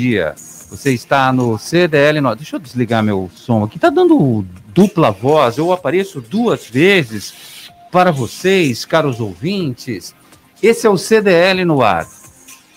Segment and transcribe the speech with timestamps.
[0.00, 0.34] dia.
[0.70, 2.20] Você está no CDL.
[2.22, 2.34] No...
[2.34, 3.78] Deixa eu desligar meu som aqui.
[3.78, 5.58] Tá dando dupla voz.
[5.58, 10.14] Eu apareço duas vezes para vocês, caros ouvintes.
[10.62, 12.08] Esse é o CDL no ar.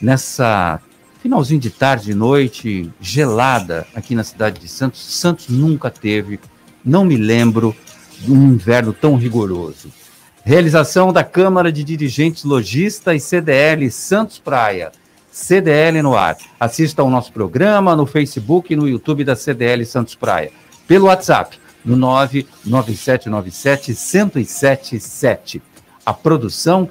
[0.01, 0.81] Nessa
[1.21, 5.01] finalzinho de tarde e noite gelada aqui na cidade de Santos.
[5.01, 6.37] Santos nunca teve,
[6.83, 7.73] não me lembro,
[8.27, 9.89] um inverno tão rigoroso.
[10.43, 14.91] Realização da Câmara de Dirigentes Logista e CDL Santos Praia.
[15.35, 16.37] CDL no ar.
[16.57, 20.49] Assista ao nosso programa no Facebook e no YouTube da CDL Santos Praia.
[20.87, 25.61] Pelo WhatsApp, no 99797 1077.
[26.05, 26.89] A produção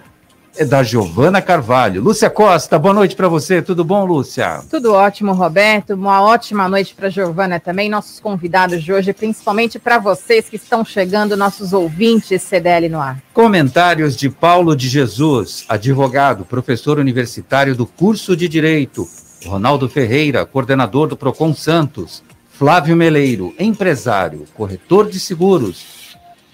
[0.57, 2.03] é da Giovana Carvalho.
[2.03, 3.61] Lúcia Costa, boa noite para você.
[3.61, 4.63] Tudo bom, Lúcia?
[4.71, 5.95] Tudo ótimo, Roberto.
[5.95, 10.85] Uma ótima noite para Giovana também, nossos convidados de hoje, principalmente para vocês que estão
[10.85, 13.21] chegando, nossos ouvintes CDL no ar.
[13.33, 19.09] Comentários de Paulo de Jesus, advogado, professor universitário do curso de Direito.
[19.45, 22.23] Ronaldo Ferreira, coordenador do Procon Santos.
[22.49, 26.04] Flávio Meleiro, empresário, corretor de seguros.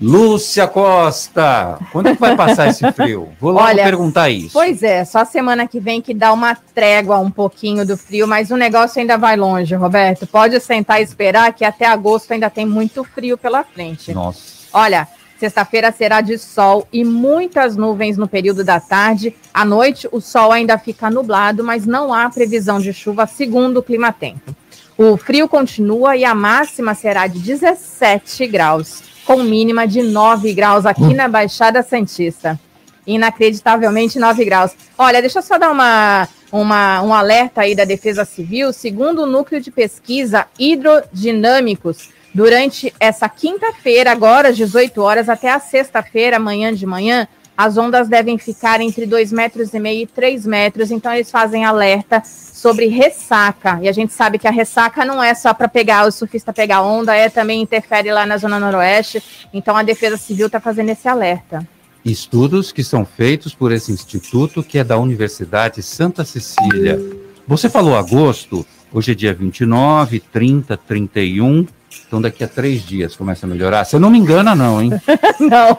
[0.00, 3.28] Lúcia Costa, quando é que vai passar esse frio?
[3.38, 4.54] Vou logo Olha, perguntar isso.
[4.54, 8.50] Pois é, só semana que vem que dá uma trégua um pouquinho do frio, mas
[8.50, 10.26] o negócio ainda vai longe, Roberto.
[10.26, 14.14] Pode sentar e esperar que até agosto ainda tem muito frio pela frente.
[14.14, 14.40] Nossa.
[14.72, 15.06] Olha,
[15.38, 19.36] sexta-feira será de sol e muitas nuvens no período da tarde.
[19.52, 23.82] À noite, o sol ainda fica nublado, mas não há previsão de chuva, segundo o
[23.82, 24.56] Clima Tempo.
[24.96, 30.84] O frio continua e a máxima será de 17 graus com mínima de 9 graus
[30.84, 32.58] aqui na Baixada Santista.
[33.06, 34.72] Inacreditavelmente 9 graus.
[34.98, 38.72] Olha, deixa eu só dar uma, uma, um alerta aí da Defesa Civil.
[38.72, 45.60] Segundo o Núcleo de Pesquisa Hidrodinâmicos, durante essa quinta-feira, agora às 18 horas, até a
[45.60, 47.28] sexta-feira, amanhã de manhã,
[47.64, 50.90] as ondas devem ficar entre 2,5 metros e meio e 3 metros.
[50.90, 52.22] Então, eles fazem alerta
[52.60, 53.78] sobre ressaca.
[53.82, 56.82] E a gente sabe que a ressaca não é só para pegar o surfista pegar
[56.82, 59.22] onda, é também interfere lá na zona noroeste.
[59.52, 61.66] Então a Defesa Civil está fazendo esse alerta.
[62.04, 66.98] Estudos que são feitos por esse instituto que é da Universidade Santa Cecília.
[67.46, 71.66] Você falou agosto, hoje é dia 29, 30, 31.
[72.06, 73.84] Então, daqui a três dias começa a melhorar.
[73.84, 74.90] Você não me engana, não, hein?
[75.40, 75.76] não.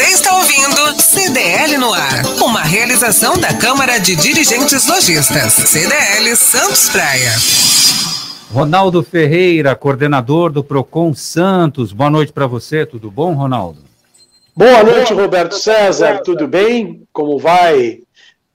[0.00, 7.30] Está ouvindo CDL no ar, uma realização da Câmara de Dirigentes Lojistas, CDL Santos Praia.
[8.50, 11.92] Ronaldo Ferreira, coordenador do Procon Santos.
[11.92, 13.80] Boa noite para você, tudo bom, Ronaldo?
[14.56, 17.02] Boa noite, Roberto César, tudo bem?
[17.12, 17.98] Como vai?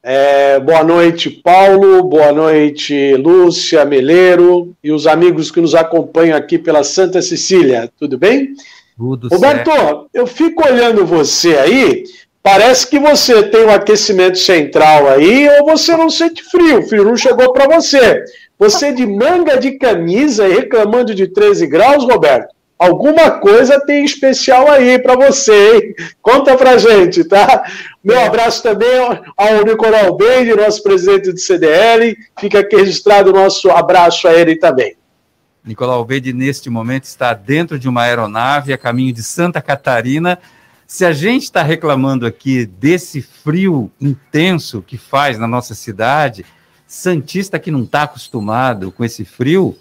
[0.01, 2.01] É, boa noite, Paulo.
[2.03, 7.91] Boa noite, Lúcia Meleiro e os amigos que nos acompanham aqui pela Santa Cecília.
[7.99, 8.47] Tudo bem?
[8.47, 10.09] Tudo Roberto, certo.
[10.13, 12.03] eu fico olhando você aí.
[12.41, 16.79] Parece que você tem um aquecimento central aí ou você não sente frio.
[16.79, 18.23] O frio não chegou para você.
[18.57, 22.57] Você de manga de camisa e reclamando de 13 graus, Roberto?
[22.77, 25.95] alguma coisa tem especial aí para você, hein?
[26.21, 27.63] Conta pra gente, tá?
[28.03, 28.87] Meu abraço também
[29.35, 32.15] ao Nicolau Beide, nosso presidente do CDL.
[32.39, 34.95] Fica aqui registrado o nosso abraço a ele também.
[35.67, 40.39] Nicolau Beide, neste momento, está dentro de uma aeronave a caminho de Santa Catarina.
[40.87, 46.45] Se a gente está reclamando aqui desse frio intenso que faz na nossa cidade,
[46.87, 49.77] Santista que não está acostumado com esse frio,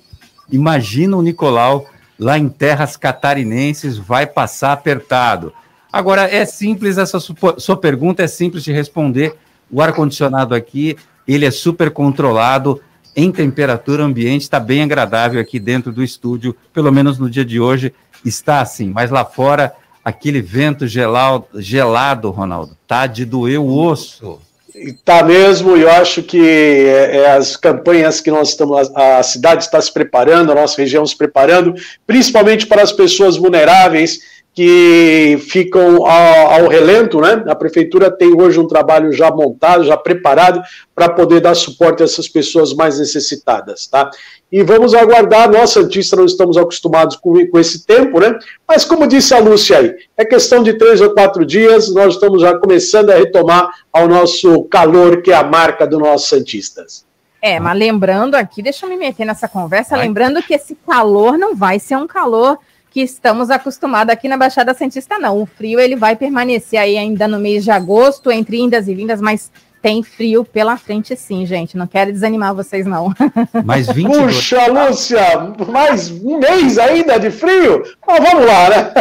[0.51, 5.53] imagina o Nicolau lá em terras catarinenses vai passar apertado.
[5.93, 9.37] Agora, é simples, essa sua pergunta é simples de responder.
[9.71, 10.97] O ar-condicionado aqui,
[11.29, 12.81] ele é super controlado
[13.17, 17.59] em temperatura ambiente, está bem agradável aqui dentro do estúdio, pelo menos no dia de
[17.59, 19.73] hoje está assim, mas lá fora,
[20.05, 24.39] aquele vento gelado, gelado Ronaldo, tá de doer o osso.
[24.75, 29.23] Está mesmo, e eu acho que é, é, as campanhas que nós estamos, a, a
[29.23, 31.75] cidade está se preparando, a nossa região se preparando,
[32.07, 34.21] principalmente para as pessoas vulneráveis
[34.57, 37.45] que ficam ao, ao, relento, né?
[37.47, 40.63] A prefeitura tem hoje um trabalho já montado, já preparado
[40.95, 44.11] para poder dar suporte a essas pessoas mais necessitadas, tá?
[44.51, 48.35] E vamos aguardar, nós Santista não estamos acostumados com, com esse tempo, né?
[48.67, 52.41] Mas como disse a Lúcia aí, é questão de três ou quatro dias, nós estamos
[52.41, 57.05] já começando a retomar ao nosso calor, que é a marca do nossos Santistas.
[57.43, 60.07] É, mas lembrando aqui, deixa eu me meter nessa conversa, vai.
[60.07, 62.59] lembrando que esse calor não vai ser um calor
[62.97, 65.43] que estamos acostumados aqui na Baixada Santista, não.
[65.43, 69.21] O frio ele vai permanecer aí ainda no mês de agosto, entre indas e vindas,
[69.21, 69.53] mas
[69.83, 71.77] tem frio pela frente, sim, gente.
[71.77, 73.13] Não quero desanimar vocês, não.
[73.67, 74.35] Mais 22.
[74.35, 77.83] Puxa, Lúcia, mais um mês ainda de frio?
[78.07, 78.93] Mas vamos lá, né?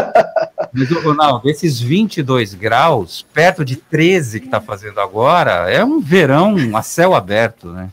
[0.75, 6.55] Mas, Ronaldo, esses 22 graus, perto de 13 que está fazendo agora, é um verão
[6.73, 7.89] a céu aberto, né?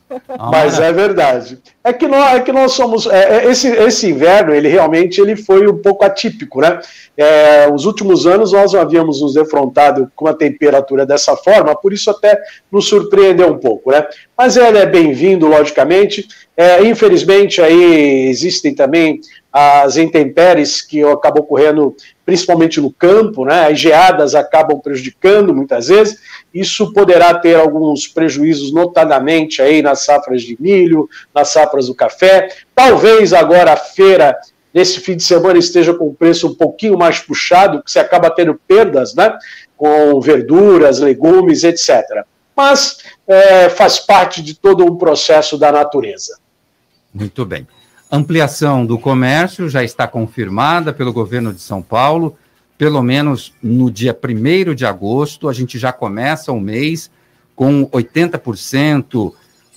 [0.51, 1.61] Mas é verdade.
[1.85, 3.07] É que nós, é que nós somos.
[3.07, 6.81] É, é, esse, esse inverno, ele realmente ele foi um pouco atípico, né?
[7.17, 11.93] É, os últimos anos nós não havíamos nos defrontado com a temperatura dessa forma, por
[11.93, 12.41] isso até
[12.71, 14.05] nos surpreendeu um pouco, né?
[14.37, 16.27] Mas ele é bem-vindo, logicamente.
[16.57, 19.21] É, infelizmente, aí existem também
[19.53, 21.95] as intempéries que acabam ocorrendo
[22.25, 23.67] principalmente no campo, né?
[23.67, 26.21] As geadas acabam prejudicando muitas vezes.
[26.55, 32.49] Isso poderá ter alguns prejuízos, notadamente aí nas safras de milho, nas safras do café.
[32.75, 34.39] Talvez agora a feira
[34.73, 38.31] nesse fim de semana esteja com o preço um pouquinho mais puxado, que você acaba
[38.31, 39.37] tendo perdas, né?
[39.77, 42.25] Com verduras, legumes, etc.
[42.57, 46.39] Mas é, faz parte de todo um processo da natureza.
[47.13, 47.67] Muito bem.
[48.15, 52.37] Ampliação do comércio já está confirmada pelo governo de São Paulo.
[52.77, 57.11] Pelo menos no dia 1 de agosto, a gente já começa o mês
[57.57, 59.33] com 80%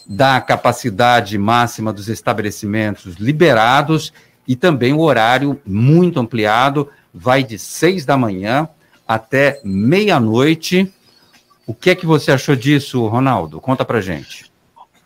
[0.06, 4.12] da capacidade máxima dos estabelecimentos liberados
[4.46, 8.68] e também o horário muito ampliado, vai de seis da manhã
[9.08, 10.94] até meia-noite.
[11.66, 13.62] O que é que você achou disso, Ronaldo?
[13.62, 14.52] Conta pra gente.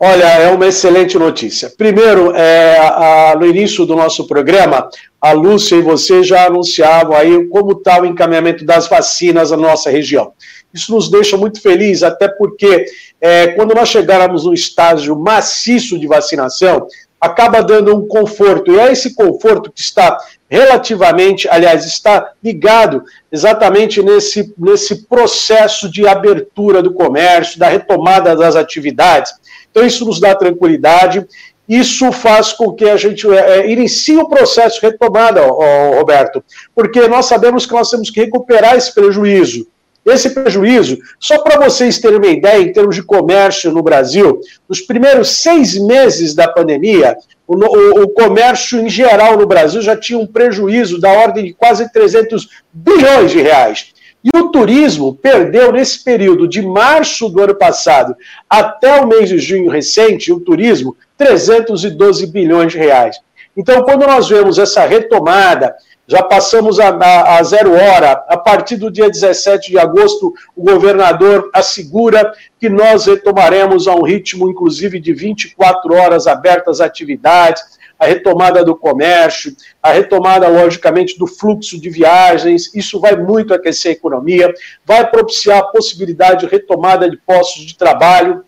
[0.02, 1.70] Olha, é uma excelente notícia.
[1.76, 4.88] Primeiro, é, a, no início do nosso programa,
[5.20, 9.90] a Lúcia e você já anunciavam aí como está o encaminhamento das vacinas na nossa
[9.90, 10.32] região.
[10.72, 12.86] Isso nos deixa muito felizes, até porque
[13.20, 16.86] é, quando nós chegarmos no estágio maciço de vacinação,
[17.20, 18.72] acaba dando um conforto.
[18.72, 20.16] E é esse conforto que está
[20.48, 28.56] relativamente, aliás, está ligado exatamente nesse, nesse processo de abertura do comércio, da retomada das
[28.56, 29.30] atividades.
[29.70, 31.26] Então, isso nos dá tranquilidade.
[31.68, 36.42] Isso faz com que a gente é, inicie o processo de retomada, ó, Roberto,
[36.74, 39.68] porque nós sabemos que nós temos que recuperar esse prejuízo.
[40.04, 44.80] Esse prejuízo, só para vocês terem uma ideia, em termos de comércio no Brasil, nos
[44.80, 50.18] primeiros seis meses da pandemia, o, o, o, comércio em geral no Brasil já tinha
[50.18, 53.92] um prejuízo da ordem de quase 300 bilhões de reais.
[54.22, 58.14] E o turismo perdeu nesse período de março do ano passado
[58.48, 63.16] até o mês de junho recente, o turismo, 312 bilhões de reais.
[63.56, 65.74] Então, quando nós vemos essa retomada,
[66.06, 68.24] já passamos a, a, a, zero hora.
[68.28, 74.02] A partir do dia 17 de agosto, o governador assegura que nós retomaremos a um
[74.02, 77.62] ritmo, inclusive, de 24 horas abertas atividades,
[78.00, 82.74] a retomada do comércio, a retomada, logicamente, do fluxo de viagens.
[82.74, 84.52] Isso vai muito aquecer a economia,
[84.84, 88.42] vai propiciar a possibilidade de retomada de postos de trabalho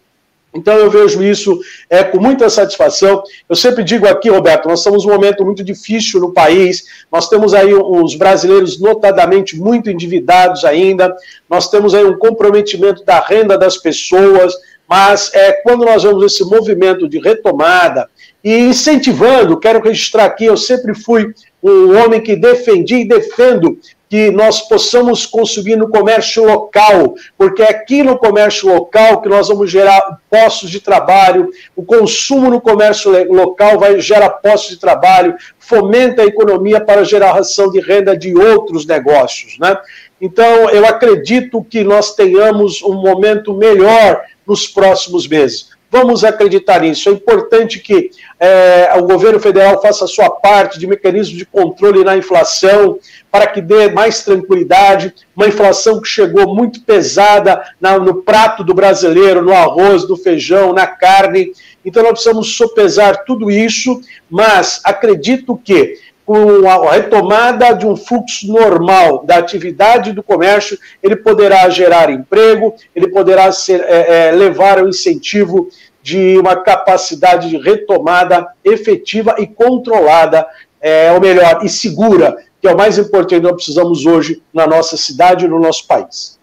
[0.54, 3.22] então eu vejo isso é, com muita satisfação.
[3.48, 7.54] Eu sempre digo aqui, Roberto, nós estamos num momento muito difícil no país, nós temos
[7.54, 11.14] aí os brasileiros notadamente muito endividados ainda,
[11.48, 14.54] nós temos aí um comprometimento da renda das pessoas,
[14.86, 18.10] mas é, quando nós vemos esse movimento de retomada
[18.42, 21.32] e incentivando, quero registrar aqui, eu sempre fui
[21.62, 23.78] um homem que defendi e defendo
[24.12, 29.48] que nós possamos consumir no comércio local, porque é aqui no comércio local que nós
[29.48, 35.34] vamos gerar postos de trabalho, o consumo no comércio local vai gerar postos de trabalho,
[35.58, 39.78] fomenta a economia para geração de renda de outros negócios, né?
[40.20, 45.71] Então, eu acredito que nós tenhamos um momento melhor nos próximos meses.
[45.92, 47.10] Vamos acreditar nisso.
[47.10, 52.02] É importante que é, o governo federal faça a sua parte de mecanismo de controle
[52.02, 52.98] na inflação,
[53.30, 55.14] para que dê mais tranquilidade.
[55.36, 60.72] Uma inflação que chegou muito pesada na, no prato do brasileiro, no arroz, no feijão,
[60.72, 61.52] na carne.
[61.84, 68.46] Então, nós precisamos sopesar tudo isso, mas acredito que com a retomada de um fluxo
[68.46, 74.78] normal da atividade do comércio, ele poderá gerar emprego, ele poderá ser, é, é, levar
[74.78, 75.68] ao incentivo
[76.02, 80.46] de uma capacidade de retomada efetiva e controlada,
[80.80, 84.66] é, ou melhor, e segura, que é o mais importante que nós precisamos hoje na
[84.66, 86.40] nossa cidade e no nosso país.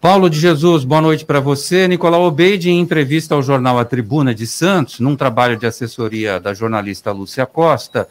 [0.00, 1.88] Paulo de Jesus, boa noite para você.
[1.88, 6.54] Nicolau Obeide, em entrevista ao jornal A Tribuna de Santos, num trabalho de assessoria da
[6.54, 8.06] jornalista Lúcia Costa,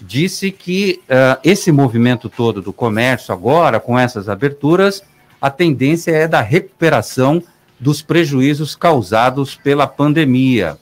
[0.00, 5.02] disse que uh, esse movimento todo do comércio agora, com essas aberturas,
[5.40, 7.42] a tendência é da recuperação
[7.78, 10.76] dos prejuízos causados pela pandemia.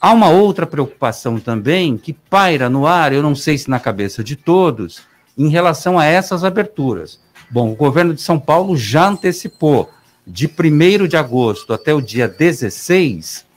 [0.00, 4.24] Há uma outra preocupação também que paira no ar, eu não sei se na cabeça
[4.24, 5.02] de todos,
[5.36, 7.20] em relação a essas aberturas.
[7.50, 9.90] Bom, o governo de São Paulo já antecipou
[10.26, 13.49] de 1 de agosto até o dia 16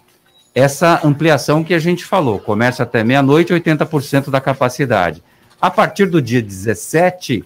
[0.53, 5.24] essa ampliação que a gente falou, começa até meia-noite, 80% da capacidade.
[5.60, 7.43] A partir do dia 17,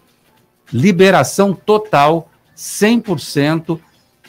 [0.73, 3.79] liberação total, 100%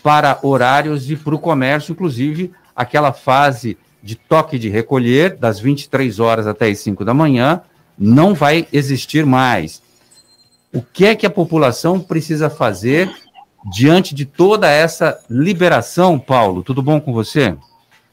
[0.03, 6.21] para horários e para o comércio, inclusive aquela fase de toque de recolher, das 23
[6.21, 7.63] horas até as 5 da manhã,
[7.99, 9.83] não vai existir mais.
[10.73, 13.11] O que é que a população precisa fazer
[13.73, 16.63] diante de toda essa liberação, Paulo?
[16.63, 17.57] Tudo bom com você?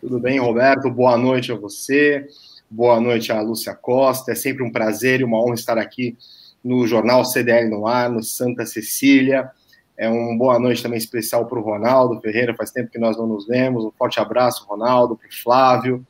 [0.08, 0.90] Bem, Roberto?
[0.92, 2.28] Boa noite a você,
[2.70, 4.32] boa noite a Lúcia Costa.
[4.32, 6.16] É sempre um prazer e uma honra estar aqui
[6.64, 9.50] no Jornal CDL no ar, no Santa Cecília.
[9.98, 13.26] É um boa noite também especial para o Ronaldo Ferreira, faz tempo que nós não
[13.26, 13.84] nos vemos.
[13.84, 16.06] Um forte abraço, Ronaldo, para o Flávio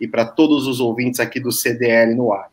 [0.00, 2.50] e para todos os ouvintes aqui do CDL no ar.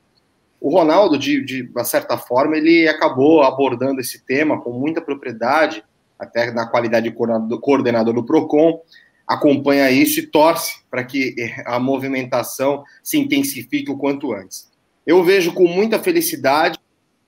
[0.62, 5.84] O Ronaldo, de, de uma certa forma, ele acabou abordando esse tema com muita propriedade,
[6.20, 8.80] até na qualidade de coordenador do PROCON,
[9.28, 14.72] acompanha isso e torce para que a movimentação se intensifique o quanto antes.
[15.06, 16.78] Eu vejo com muita felicidade,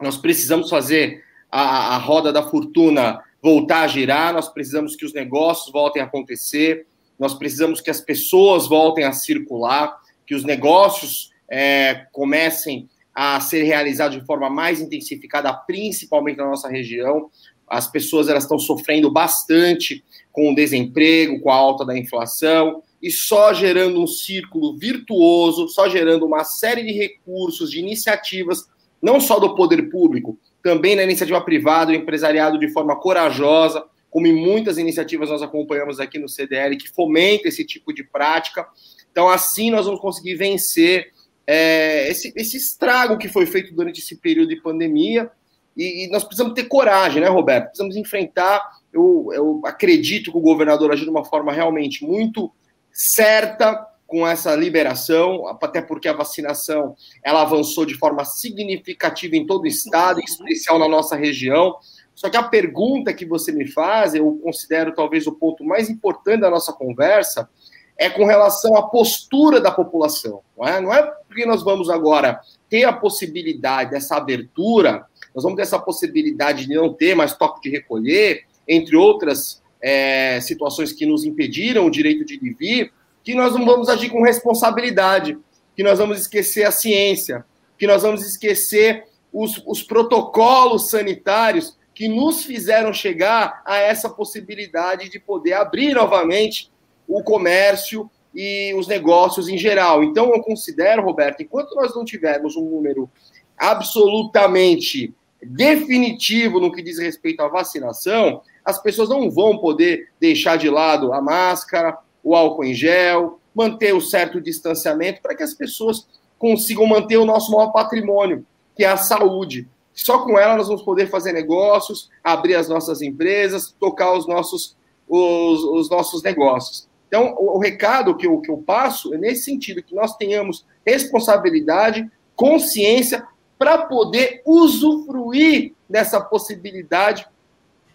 [0.01, 5.13] nós precisamos fazer a, a roda da fortuna voltar a girar, nós precisamos que os
[5.13, 6.87] negócios voltem a acontecer,
[7.17, 13.63] nós precisamos que as pessoas voltem a circular, que os negócios é, comecem a ser
[13.63, 17.29] realizados de forma mais intensificada, principalmente na nossa região.
[17.67, 23.11] As pessoas elas estão sofrendo bastante com o desemprego, com a alta da inflação, e
[23.11, 28.67] só gerando um círculo virtuoso, só gerando uma série de recursos, de iniciativas,
[29.01, 34.27] não só do poder público, também na iniciativa privada, o empresariado de forma corajosa, como
[34.27, 38.65] em muitas iniciativas nós acompanhamos aqui no CDL, que fomenta esse tipo de prática.
[39.11, 41.11] Então, assim, nós vamos conseguir vencer
[41.45, 45.29] é, esse, esse estrago que foi feito durante esse período de pandemia.
[45.75, 47.65] E, e nós precisamos ter coragem, né, Roberto?
[47.65, 48.61] Precisamos enfrentar
[48.95, 52.49] eu, eu acredito que o governador agiu de uma forma realmente muito
[52.93, 59.63] certa com essa liberação, até porque a vacinação ela avançou de forma significativa em todo
[59.63, 61.75] o estado, em especial na nossa região.
[62.13, 66.41] Só que a pergunta que você me faz, eu considero talvez o ponto mais importante
[66.41, 67.49] da nossa conversa,
[67.97, 70.41] é com relação à postura da população.
[70.57, 72.39] Não é, não é porque nós vamos agora
[72.69, 75.05] ter a possibilidade dessa abertura,
[75.35, 80.39] nós vamos ter essa possibilidade de não ter mais toque de recolher, entre outras é,
[80.39, 85.37] situações que nos impediram o direito de vir, que nós não vamos agir com responsabilidade,
[85.75, 87.45] que nós vamos esquecer a ciência,
[87.77, 95.09] que nós vamos esquecer os, os protocolos sanitários que nos fizeram chegar a essa possibilidade
[95.09, 96.71] de poder abrir novamente
[97.07, 100.03] o comércio e os negócios em geral.
[100.03, 103.09] Então, eu considero, Roberto, enquanto nós não tivermos um número
[103.57, 105.13] absolutamente
[105.45, 111.13] definitivo no que diz respeito à vacinação, as pessoas não vão poder deixar de lado
[111.13, 116.85] a máscara, o álcool em gel, manter o certo distanciamento para que as pessoas consigam
[116.85, 119.67] manter o nosso maior patrimônio, que é a saúde.
[119.93, 124.75] Só com ela nós vamos poder fazer negócios, abrir as nossas empresas, tocar os nossos,
[125.07, 126.89] os, os nossos negócios.
[127.07, 130.65] Então, o, o recado que eu, que eu passo é nesse sentido, que nós tenhamos
[130.85, 133.25] responsabilidade, consciência,
[133.57, 137.25] para poder usufruir dessa possibilidade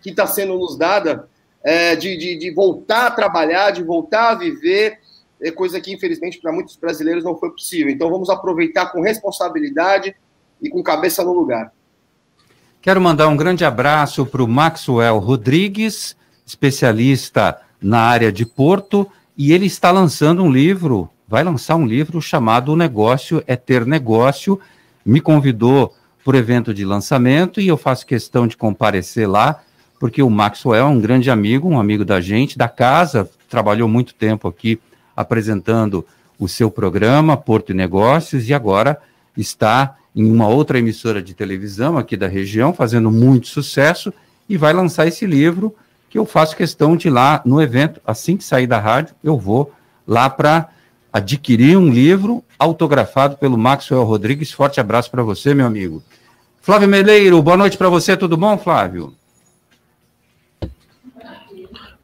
[0.01, 1.29] que está sendo nos dada
[1.63, 4.99] é, de, de, de, voltar a trabalhar, de voltar a viver,
[5.43, 7.91] é coisa que, infelizmente, para muitos brasileiros não foi possível.
[7.91, 10.15] Então, vamos aproveitar com responsabilidade
[10.61, 11.73] e com cabeça no lugar.
[12.83, 19.53] Quero mandar um grande abraço para o Maxwell Rodrigues, especialista na área de Porto, e
[19.53, 24.61] ele está lançando um livro, vai lançar um livro chamado O Negócio é Ter Negócio.
[25.05, 29.61] Me convidou para o evento de lançamento e eu faço questão de comparecer lá,
[29.99, 34.15] porque o Maxwell é um grande amigo, um amigo da gente, da casa, trabalhou muito
[34.15, 34.79] tempo aqui
[35.17, 36.07] apresentando
[36.39, 38.99] o seu programa, Porto e Negócios, e agora
[39.37, 44.13] está em uma outra emissora de televisão aqui da região, fazendo muito sucesso,
[44.49, 45.75] e vai lançar esse livro
[46.09, 49.39] que eu faço questão de ir lá no evento, assim que sair da rádio, eu
[49.39, 49.73] vou
[50.07, 50.69] lá para
[51.13, 54.53] adquirir um livro autografado pelo Maxwell Rodrigues.
[54.53, 56.03] Forte abraço para você, meu amigo.
[56.61, 59.15] Flávio Meleiro, boa noite para você, tudo bom, Flávio?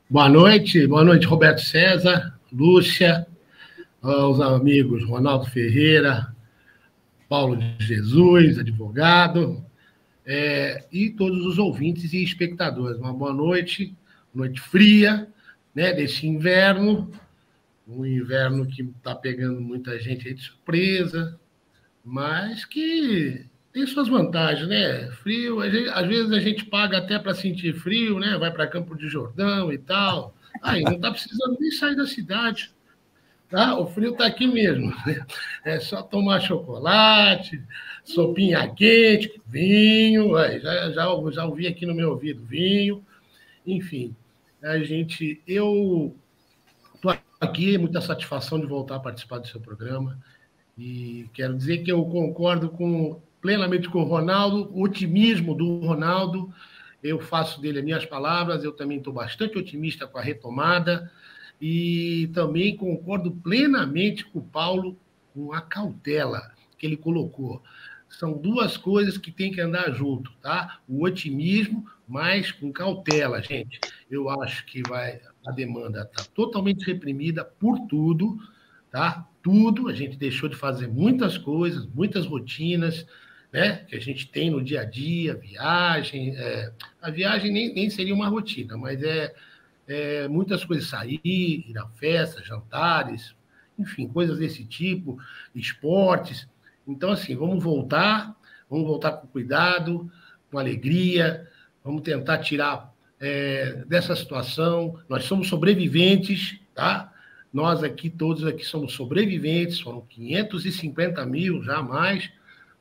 [0.09, 3.27] Boa noite, boa noite, Roberto César, Lúcia,
[4.01, 6.35] aos amigos Ronaldo Ferreira,
[7.29, 9.65] Paulo de Jesus, advogado,
[10.25, 12.99] é, e todos os ouvintes e espectadores.
[12.99, 13.95] Uma boa noite,
[14.35, 15.29] noite fria,
[15.75, 17.11] né, desse inverno,
[17.87, 21.39] um inverno que está pegando muita gente de surpresa,
[22.05, 25.11] mas que tem suas vantagens, né?
[25.23, 28.37] Frio, às vezes a gente paga até para sentir frio, né?
[28.39, 30.35] Vai para Campo de Jordão e tal.
[30.63, 32.75] Aí não está precisando nem sair da cidade.
[33.49, 33.79] Tá?
[33.79, 34.93] O frio está aqui mesmo.
[35.07, 35.25] Né?
[35.65, 37.63] É só tomar chocolate,
[38.03, 40.31] sopinha quente, vinho.
[40.61, 43.05] Já, já, já ouvi aqui no meu ouvido vinho.
[43.67, 44.17] Enfim,
[44.63, 45.41] a gente.
[45.47, 46.17] Eu
[47.41, 50.19] aqui, muita satisfação de voltar a participar do seu programa.
[50.77, 56.53] E quero dizer que eu concordo com, plenamente com o Ronaldo, o otimismo do Ronaldo.
[57.03, 61.11] Eu faço dele as minhas palavras, eu também estou bastante otimista com a retomada.
[61.61, 64.99] E também concordo plenamente com o Paulo
[65.33, 67.63] com a cautela que ele colocou.
[68.09, 70.81] São duas coisas que tem que andar junto, tá?
[70.89, 73.81] O otimismo, mas com cautela, gente.
[74.11, 78.39] Eu acho que vai a demanda está totalmente reprimida por tudo,
[78.91, 79.27] tá?
[79.43, 83.07] Tudo, a gente deixou de fazer muitas coisas, muitas rotinas,
[83.53, 83.85] né?
[83.89, 86.35] Que a gente tem no dia a dia, viagem.
[86.37, 86.73] É...
[87.01, 89.35] a viagem nem, nem seria uma rotina, mas é
[89.87, 93.35] é, muitas coisas sair, ir a festas, jantares,
[93.79, 95.19] enfim, coisas desse tipo,
[95.55, 96.49] esportes.
[96.87, 98.35] Então, assim, vamos voltar,
[98.69, 100.11] vamos voltar com cuidado,
[100.51, 101.49] com alegria,
[101.85, 104.99] vamos tentar tirar é, dessa situação.
[105.09, 107.13] Nós somos sobreviventes, tá?
[107.53, 112.31] Nós aqui, todos aqui somos sobreviventes, foram 550 mil, já mais,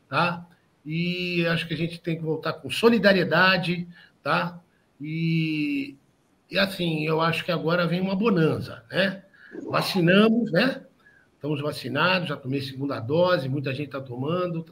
[0.10, 0.46] tá?
[0.86, 3.88] E acho que a gente tem que voltar com solidariedade,
[4.22, 4.60] tá?
[5.00, 5.96] E
[6.50, 9.24] e assim, eu acho que agora vem uma bonança, né?
[9.70, 10.84] Vacinamos, né?
[11.36, 14.66] Estamos vacinados, já tomei segunda dose, muita gente está tomando,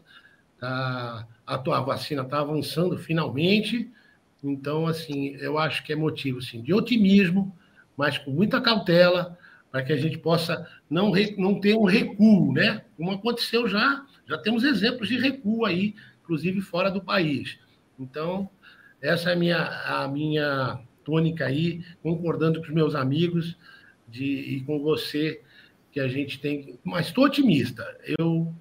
[0.59, 3.91] tá, a, tua vacina está avançando finalmente.
[4.43, 7.55] Então, assim, eu acho que é motivo assim, de otimismo,
[7.95, 9.37] mas com muita cautela,
[9.71, 12.83] para que a gente possa não, não ter um recuo, né?
[12.97, 17.57] Como aconteceu já, já temos exemplos de recuo aí, inclusive fora do país.
[17.97, 18.49] Então,
[19.01, 23.57] essa é a minha, a minha tônica aí, concordando com os meus amigos
[24.07, 25.41] de, e com você,
[25.91, 26.79] que a gente tem.
[26.83, 27.85] Mas estou otimista.
[28.19, 28.53] Eu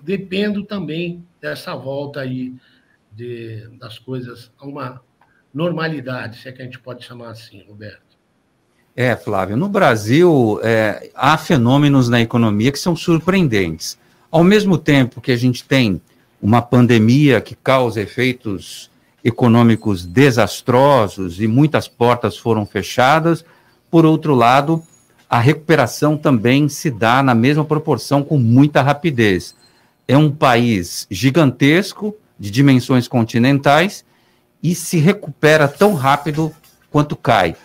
[0.00, 2.54] dependo também dessa volta aí
[3.10, 5.02] de, das coisas a uma
[5.52, 8.12] normalidade, se é que a gente pode chamar assim, Roberto.
[8.94, 13.98] É, Flávio, no Brasil é, há fenômenos na economia que são surpreendentes.
[14.30, 16.00] Ao mesmo tempo que a gente tem
[16.40, 18.90] uma pandemia que causa efeitos
[19.24, 23.44] econômicos desastrosos e muitas portas foram fechadas.
[23.90, 24.82] Por outro lado,
[25.28, 29.54] a recuperação também se dá na mesma proporção, com muita rapidez.
[30.06, 34.04] É um país gigantesco, de dimensões continentais
[34.62, 36.52] e se recupera tão rápido
[36.90, 37.56] quanto cai.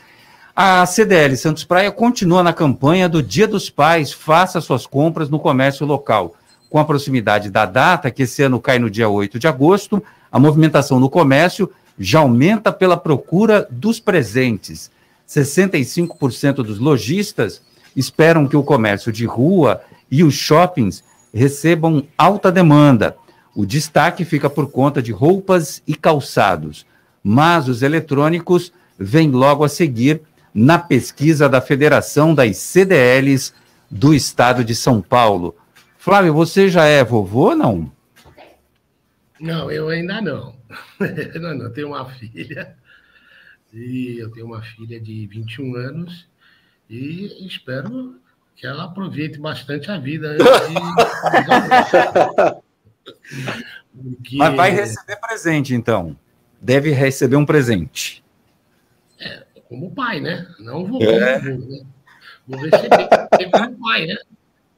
[0.55, 5.37] A CDL Santos Praia continua na campanha do Dia dos Pais, faça suas compras no
[5.37, 6.33] comércio local.
[6.67, 10.39] Com a proximidade da data, que esse ano cai no dia 8 de agosto, a
[10.39, 14.89] movimentação no comércio já aumenta pela procura dos presentes.
[15.27, 17.61] 65% dos lojistas
[17.95, 23.15] esperam que o comércio de rua e os shoppings recebam alta demanda.
[23.55, 26.83] O destaque fica por conta de roupas e calçados,
[27.27, 30.21] mas os eletrônicos vêm logo a seguir
[30.53, 33.53] na pesquisa da Federação das CDLs
[33.91, 35.53] do Estado de São Paulo.
[35.97, 37.91] Flávio, você já é vovô ou não?
[39.41, 40.55] Não, eu ainda não.
[41.41, 41.65] não, não.
[41.65, 42.77] Eu tenho uma filha,
[43.73, 46.29] e eu tenho uma filha de 21 anos,
[46.89, 48.15] e espero
[48.55, 50.37] que ela aproveite bastante a vida.
[53.93, 54.37] Porque...
[54.37, 56.15] Mas vai receber presente, então.
[56.61, 58.23] Deve receber um presente
[59.67, 60.47] como pai, né?
[60.59, 61.39] Não vou, é.
[61.39, 61.81] vou, né?
[62.47, 63.07] vou receber
[63.51, 64.15] como pai, né?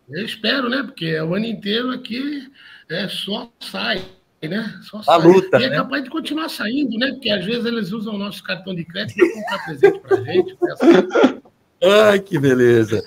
[0.10, 0.84] Eu espero, né?
[0.84, 2.52] Porque o ano inteiro aqui
[2.90, 4.04] é, só sai,
[4.42, 4.80] né?
[4.84, 5.16] Só sai.
[5.16, 5.76] A luta, e é né?
[5.76, 7.12] capaz de continuar saindo, né?
[7.12, 10.58] Porque às vezes eles usam o nosso cartão de crédito para comprar presente para gente.
[10.60, 11.42] Né?
[11.84, 13.04] Ai, que beleza.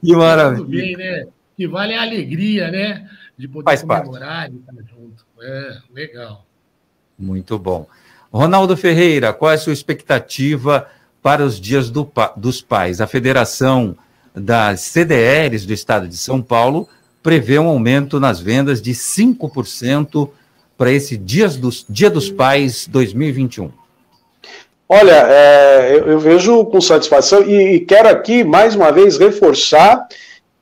[0.00, 0.64] Que maravilha.
[0.64, 1.26] Tudo bem, né?
[1.56, 3.08] Que vale a alegria, né?
[3.36, 4.54] De poder Faz comemorar parte.
[4.54, 5.26] e estar junto.
[5.42, 6.46] É, legal.
[7.18, 7.86] Muito bom.
[8.36, 10.86] Ronaldo Ferreira, qual é a sua expectativa
[11.22, 13.00] para os dias do, dos pais.
[13.00, 13.96] A Federação
[14.34, 16.88] das CDRs do Estado de São Paulo
[17.22, 20.28] prevê um aumento nas vendas de 5%
[20.78, 23.70] para esse dias dos, Dia dos Pais 2021.
[24.88, 30.06] Olha, é, eu, eu, vejo com satisfação e, e, quero aqui mais uma vez reforçar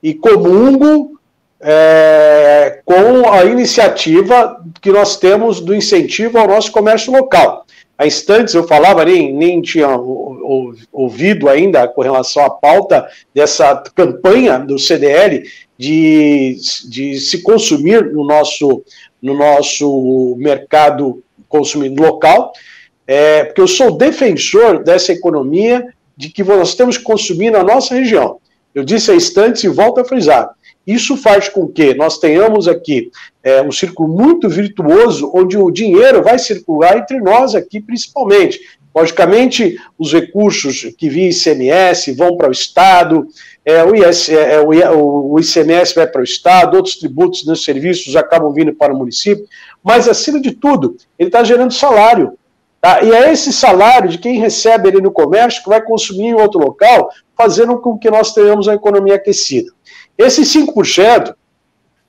[0.01, 1.19] e comungo
[1.61, 7.64] é, com a iniciativa que nós temos do incentivo ao nosso comércio local.
[7.97, 9.87] Há instantes eu falava, nem, nem tinha
[10.91, 15.43] ouvido ainda com relação à pauta dessa campanha do CDL
[15.77, 16.57] de,
[16.89, 18.83] de se consumir no nosso,
[19.21, 22.51] no nosso mercado consumidor local,
[23.07, 27.95] é, porque eu sou defensor dessa economia de que nós temos que consumir na nossa
[27.95, 28.39] região.
[28.73, 30.49] Eu disse há instantes e volto a frisar.
[30.85, 33.11] Isso faz com que nós tenhamos aqui
[33.43, 38.59] é, um círculo muito virtuoso, onde o dinheiro vai circular entre nós aqui, principalmente.
[38.95, 43.27] Logicamente, os recursos que via ICMS vão para o Estado,
[43.65, 48.15] é, o, IS, é, é o, ICMS vai para o Estado, outros tributos dos serviços
[48.15, 49.45] acabam vindo para o município,
[49.83, 52.37] mas, acima de tudo, ele está gerando salário.
[52.79, 53.03] Tá?
[53.03, 56.59] E é esse salário de quem recebe ali no comércio que vai consumir em outro
[56.59, 59.74] local, fazendo com que nós tenhamos a economia aquecida.
[60.17, 61.35] Esse 5%,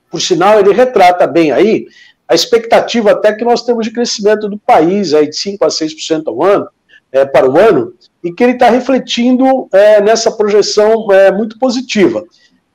[0.09, 1.87] por sinal, ele retrata bem aí
[2.27, 6.23] a expectativa até que nós temos de crescimento do país, aí de 5% a 6%
[6.27, 6.67] ao ano,
[7.11, 7.93] é, para o ano,
[8.23, 12.25] e que ele está refletindo é, nessa projeção é, muito positiva.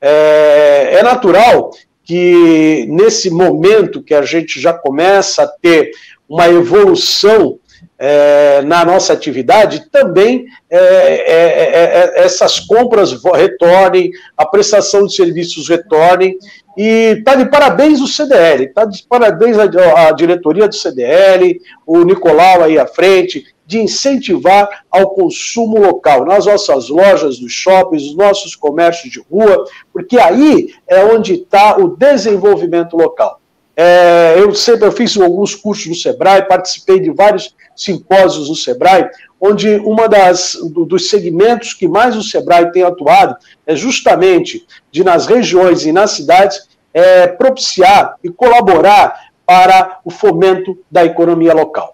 [0.01, 1.71] É, é natural
[2.03, 5.91] que nesse momento que a gente já começa a ter
[6.27, 7.59] uma evolução
[7.97, 15.15] é, na nossa atividade, também é, é, é, é essas compras retornem, a prestação de
[15.15, 16.37] serviços retornem,
[16.77, 22.03] e está de parabéns o CDL, está de parabéns a, a, diretoria do CDL, o
[22.03, 28.15] Nicolau aí à frente, de incentivar ao consumo local, nas nossas lojas, nos shoppings, nos
[28.15, 33.39] nossos comércios de rua, porque aí é onde está o desenvolvimento local.
[33.75, 39.09] É, eu sempre eu fiz alguns cursos no Sebrae, participei de vários simpósios no Sebrae,
[39.41, 45.25] onde uma das dos segmentos que mais o Sebrae tem atuado é justamente de nas
[45.25, 51.93] regiões e nas cidades é, propiciar e colaborar para o fomento da economia local.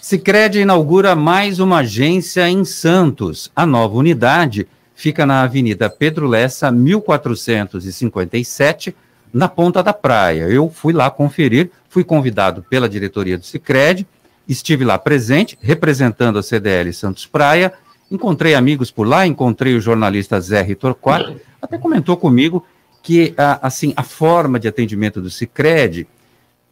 [0.00, 3.50] Sicredi inaugura mais uma agência em Santos.
[3.54, 8.94] A nova unidade fica na Avenida Pedro Lessa, 1457
[9.32, 10.44] na ponta da praia.
[10.44, 14.06] Eu fui lá conferir, fui convidado pela diretoria do Sicredi,
[14.48, 17.72] estive lá presente, representando a CDL Santos Praia,
[18.10, 22.64] encontrei amigos por lá, encontrei o jornalista Zé Ritorquato, até comentou comigo
[23.02, 26.06] que assim a forma de atendimento do Sicredi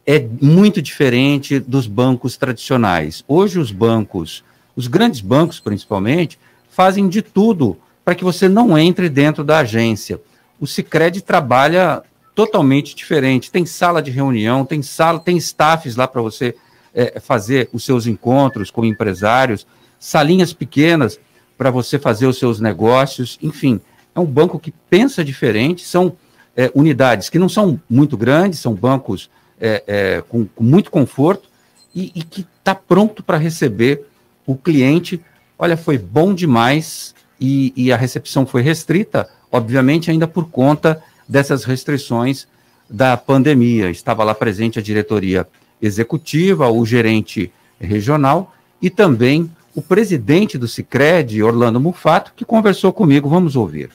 [0.05, 3.23] é muito diferente dos bancos tradicionais.
[3.27, 4.43] Hoje os bancos,
[4.75, 10.19] os grandes bancos principalmente, fazem de tudo para que você não entre dentro da agência.
[10.59, 12.03] O Sicredi trabalha
[12.39, 13.51] totalmente diferente.
[13.51, 16.55] Tem sala de reunião, tem sala, tem staffs lá para você
[16.95, 19.67] é, fazer os seus encontros com empresários,
[19.99, 21.19] salinhas pequenas
[21.57, 23.81] para você fazer os seus negócios, enfim,
[24.15, 26.15] é um banco que pensa diferente, são
[26.55, 31.49] é, unidades que não são muito grandes, são bancos é, é, com, com, muito conforto
[31.93, 34.05] e, e que está pronto para receber
[34.47, 35.19] o cliente.
[35.57, 41.63] Olha, foi bom demais e, e a recepção foi restrita, obviamente, ainda por conta dessas
[41.63, 42.47] restrições
[42.89, 43.91] da pandemia.
[43.91, 45.47] Estava lá presente a diretoria
[45.79, 53.29] executiva, o gerente regional e também o presidente do Sicredi, Orlando Mufato, que conversou comigo.
[53.29, 53.91] Vamos ouvir.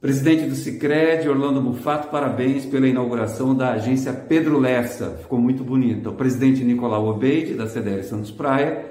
[0.00, 5.16] Presidente do Sicredi, Orlando Mufato, parabéns pela inauguração da agência Pedro Lessa.
[5.22, 6.10] Ficou muito bonita.
[6.10, 8.84] O presidente Nicolau Obeide, da CDL Santos Praia,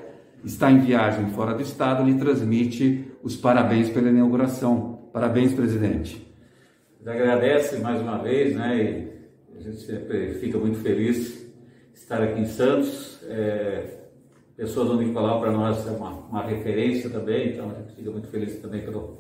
[0.46, 5.01] está em viagem fora do estado, lhe transmite os parabéns pela inauguração.
[5.12, 6.26] Parabéns, presidente.
[7.06, 8.82] Agradece mais uma vez, né?
[8.82, 11.46] E a gente sempre fica muito feliz
[11.94, 13.20] estar aqui em Santos.
[13.28, 13.98] É,
[14.56, 18.30] pessoa do Nicolau para nós é uma, uma referência também, então a gente fica muito
[18.30, 19.18] feliz também pelo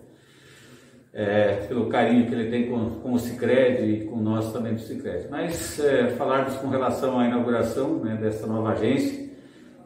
[1.13, 4.79] é, pelo carinho que ele tem com, com o Cicred e com nós também do
[4.79, 5.27] Cicred.
[5.29, 9.29] Mas é, falarmos com relação à inauguração né, dessa nova agência,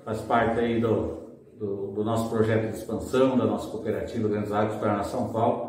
[0.03, 1.17] faz parte aí do,
[1.57, 5.64] do, do, nosso projeto de expansão, da nossa cooperativa Grandes Águas Paraná São Paulo.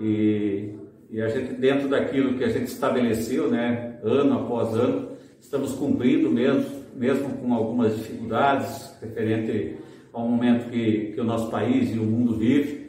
[0.00, 0.74] E,
[1.10, 6.30] e a gente, dentro daquilo que a gente estabeleceu, né, ano após ano, estamos cumprindo
[6.30, 9.76] mesmo, mesmo com algumas dificuldades referente
[10.12, 12.86] ao momento que, que o nosso país e o mundo vive.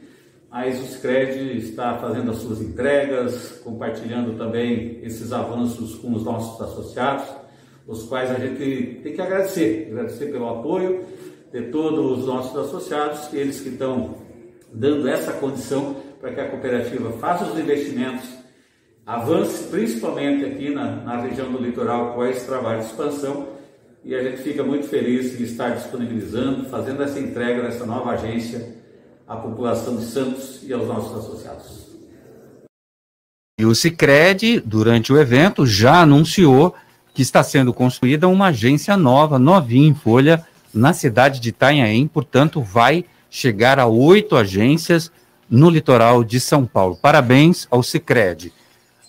[0.50, 6.60] Mas o Scred está fazendo as suas entregas, compartilhando também esses avanços com os nossos
[6.62, 7.26] associados,
[7.86, 11.06] os quais a gente tem que agradecer, agradecer pelo apoio
[11.52, 14.16] de todos os nossos associados, eles que estão
[14.74, 18.28] dando essa condição para que a cooperativa faça os investimentos,
[19.06, 23.48] avance principalmente aqui na, na região do litoral com esse trabalho de expansão
[24.04, 28.76] e a gente fica muito feliz em estar disponibilizando, fazendo essa entrega dessa nova agência
[29.28, 31.88] à população de Santos e aos nossos associados.
[33.60, 36.74] E o Cicred, durante o evento, já anunciou
[37.14, 42.62] que está sendo construída uma agência nova, novinha em folha, na cidade de Itanhaém, portanto,
[42.62, 45.12] vai chegar a oito agências
[45.50, 46.98] no litoral de São Paulo.
[47.02, 48.54] Parabéns ao Cicred.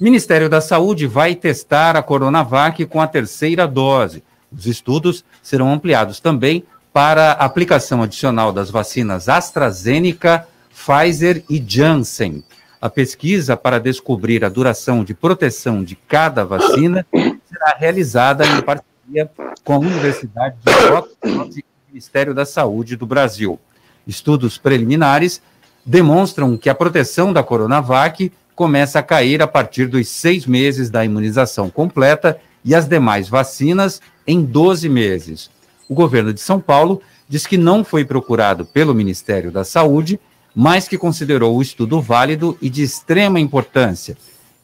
[0.00, 4.22] Ministério da Saúde vai testar a Coronavac com a terceira dose.
[4.56, 12.44] Os estudos serão ampliados também para aplicação adicional das vacinas AstraZeneca, Pfizer e Janssen.
[12.80, 19.28] A pesquisa para descobrir a duração de proteção de cada vacina será realizada em parceria
[19.64, 23.58] com a Universidade de Oxford e o Ministério da Saúde do Brasil.
[24.06, 25.42] Estudos preliminares
[25.88, 31.04] demonstram que a proteção da Coronavac começa a cair a partir dos seis meses da
[31.04, 35.50] imunização completa e as demais vacinas em 12 meses
[35.88, 40.20] o governo de São Paulo diz que não foi procurado pelo Ministério da Saúde,
[40.54, 44.16] mas que considerou o estudo válido e de extrema importância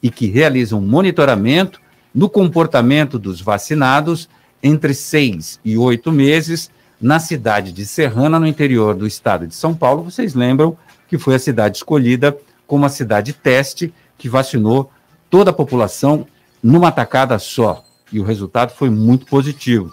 [0.03, 1.81] e que realiza um monitoramento
[2.15, 4.29] no comportamento dos vacinados
[4.63, 9.75] entre seis e oito meses na cidade de Serrana, no interior do estado de São
[9.75, 10.05] Paulo.
[10.05, 10.77] Vocês lembram
[11.09, 12.37] que foi a cidade escolhida
[12.67, 14.91] como a cidade teste que vacinou
[15.29, 16.27] toda a população
[16.63, 17.85] numa tacada só.
[18.13, 19.93] E o resultado foi muito positivo.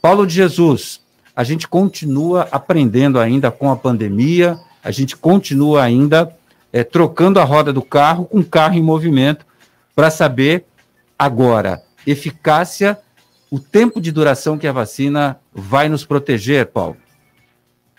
[0.00, 1.00] Paulo de Jesus,
[1.34, 6.34] a gente continua aprendendo ainda com a pandemia, a gente continua ainda
[6.72, 9.46] é, trocando a roda do carro com o carro em movimento
[9.94, 10.64] para saber
[11.18, 12.98] agora eficácia,
[13.50, 16.96] o tempo de duração que a vacina vai nos proteger, Paulo.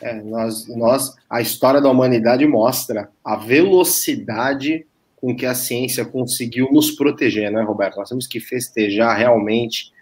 [0.03, 4.85] É, nós, nós, a história da humanidade mostra a velocidade
[5.15, 7.95] com que a ciência conseguiu nos proteger, né, Roberto?
[7.95, 9.93] Nós temos que festejar realmente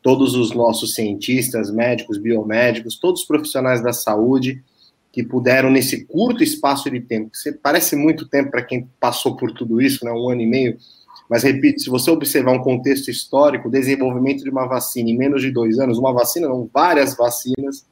[0.00, 4.64] todos os nossos cientistas, médicos, biomédicos, todos os profissionais da saúde
[5.12, 9.52] que puderam, nesse curto espaço de tempo, que parece muito tempo para quem passou por
[9.52, 10.78] tudo isso, né, um ano e meio,
[11.28, 15.42] mas repito, se você observar um contexto histórico, o desenvolvimento de uma vacina em menos
[15.42, 17.84] de dois anos, uma vacina, não, várias vacinas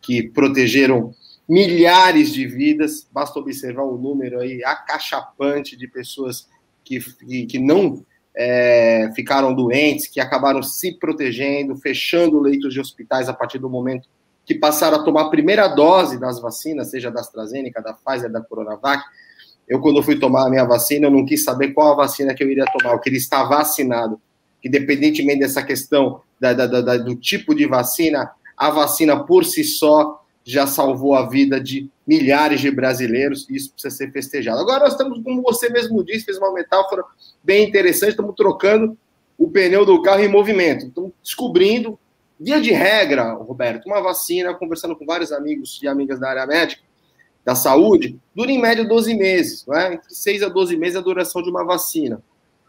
[0.00, 1.12] que protegeram
[1.48, 6.48] milhares de vidas, basta observar o número aí acachapante de pessoas
[6.84, 8.04] que, que, que não
[8.34, 14.08] é, ficaram doentes, que acabaram se protegendo, fechando leitos de hospitais a partir do momento
[14.46, 18.40] que passaram a tomar a primeira dose das vacinas, seja da AstraZeneca, da Pfizer, da
[18.40, 19.02] Coronavac.
[19.68, 22.44] Eu, quando fui tomar a minha vacina, eu não quis saber qual a vacina que
[22.44, 24.20] eu iria tomar, eu queria estar vacinado.
[24.64, 30.22] Independentemente dessa questão da, da, da, do tipo de vacina, a vacina por si só
[30.44, 34.60] já salvou a vida de milhares de brasileiros, e isso precisa ser festejado.
[34.60, 37.02] Agora nós estamos, como você mesmo disse, fez uma metáfora
[37.42, 38.96] bem interessante, estamos trocando
[39.36, 40.86] o pneu do carro em movimento.
[40.86, 41.98] Estamos descobrindo,
[42.38, 46.82] via de regra, Roberto, uma vacina, conversando com vários amigos e amigas da área médica,
[47.44, 49.94] da saúde, dura em média 12 meses, né?
[49.94, 52.20] entre 6 a 12 meses a duração de uma vacina.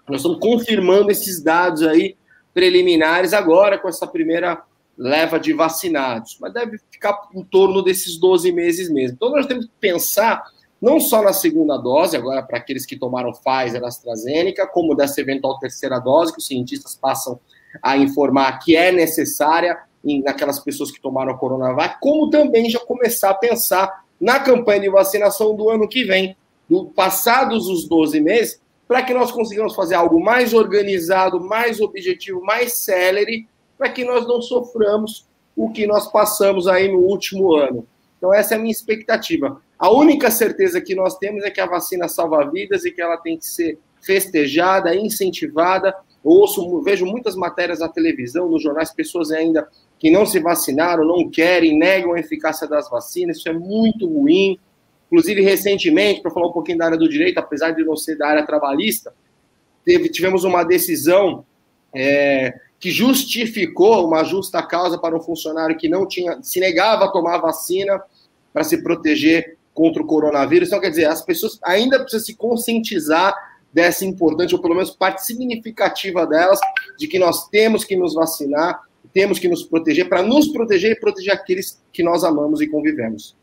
[0.07, 2.15] Nós estamos confirmando esses dados aí
[2.53, 4.63] preliminares agora com essa primeira
[4.97, 9.15] leva de vacinados, mas deve ficar em torno desses 12 meses mesmo.
[9.15, 10.43] Então nós temos que pensar
[10.81, 15.59] não só na segunda dose, agora para aqueles que tomaram Pfizer, AstraZeneca, como dessa eventual
[15.59, 17.39] terceira dose, que os cientistas passam
[17.81, 22.79] a informar que é necessária em, naquelas pessoas que tomaram a Coronavac, como também já
[22.79, 26.35] começar a pensar na campanha de vacinação do ano que vem,
[26.69, 32.41] do, passados os 12 meses, para que nós consigamos fazer algo mais organizado, mais objetivo,
[32.41, 33.47] mais célere,
[33.77, 37.87] para que nós não soframos o que nós passamos aí no último ano.
[38.17, 39.61] Então, essa é a minha expectativa.
[39.77, 43.17] A única certeza que nós temos é que a vacina salva vidas e que ela
[43.17, 45.95] tem que ser festejada, incentivada.
[46.23, 49.67] Ouço, vejo muitas matérias na televisão, nos jornais, pessoas ainda
[49.99, 53.37] que não se vacinaram, não querem, negam a eficácia das vacinas.
[53.37, 54.59] Isso é muito ruim.
[55.07, 58.27] Inclusive, recentemente, para falar um pouquinho da área do direito, apesar de não ser da
[58.27, 59.13] área trabalhista,
[59.85, 61.45] teve, tivemos uma decisão
[61.95, 67.11] é, que justificou uma justa causa para um funcionário que não tinha, se negava a
[67.11, 68.01] tomar vacina
[68.53, 70.69] para se proteger contra o coronavírus.
[70.69, 73.35] Então, quer dizer, as pessoas ainda precisam se conscientizar
[73.71, 76.59] dessa importante, ou pelo menos parte significativa delas,
[76.97, 78.81] de que nós temos que nos vacinar,
[79.13, 83.35] temos que nos proteger, para nos proteger e proteger aqueles que nós amamos e convivemos.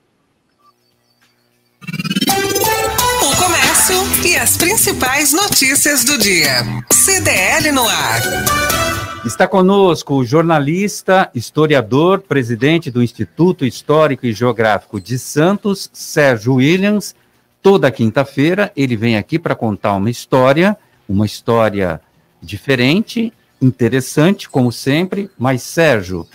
[3.23, 6.64] O comércio e as principais notícias do dia.
[6.90, 8.84] CDL no ar.
[9.24, 17.14] Está conosco o jornalista, historiador, presidente do Instituto Histórico e Geográfico de Santos, Sérgio Williams.
[17.62, 20.76] Toda quinta-feira ele vem aqui para contar uma história,
[21.08, 22.02] uma história
[22.40, 23.32] diferente,
[23.62, 25.30] interessante, como sempre.
[25.38, 26.28] Mas, Sérgio,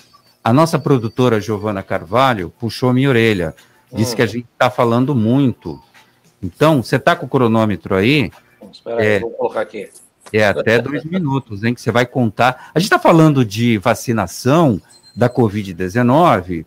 [0.43, 3.55] a nossa produtora Giovana Carvalho puxou minha orelha,
[3.93, 4.15] disse hum.
[4.15, 5.79] que a gente está falando muito.
[6.41, 8.31] Então, você está com o cronômetro aí?
[8.71, 9.89] Espera é, vou colocar aqui.
[10.31, 12.71] É até dois minutos, hein, que você vai contar.
[12.73, 14.81] A gente está falando de vacinação
[15.15, 16.65] da Covid-19.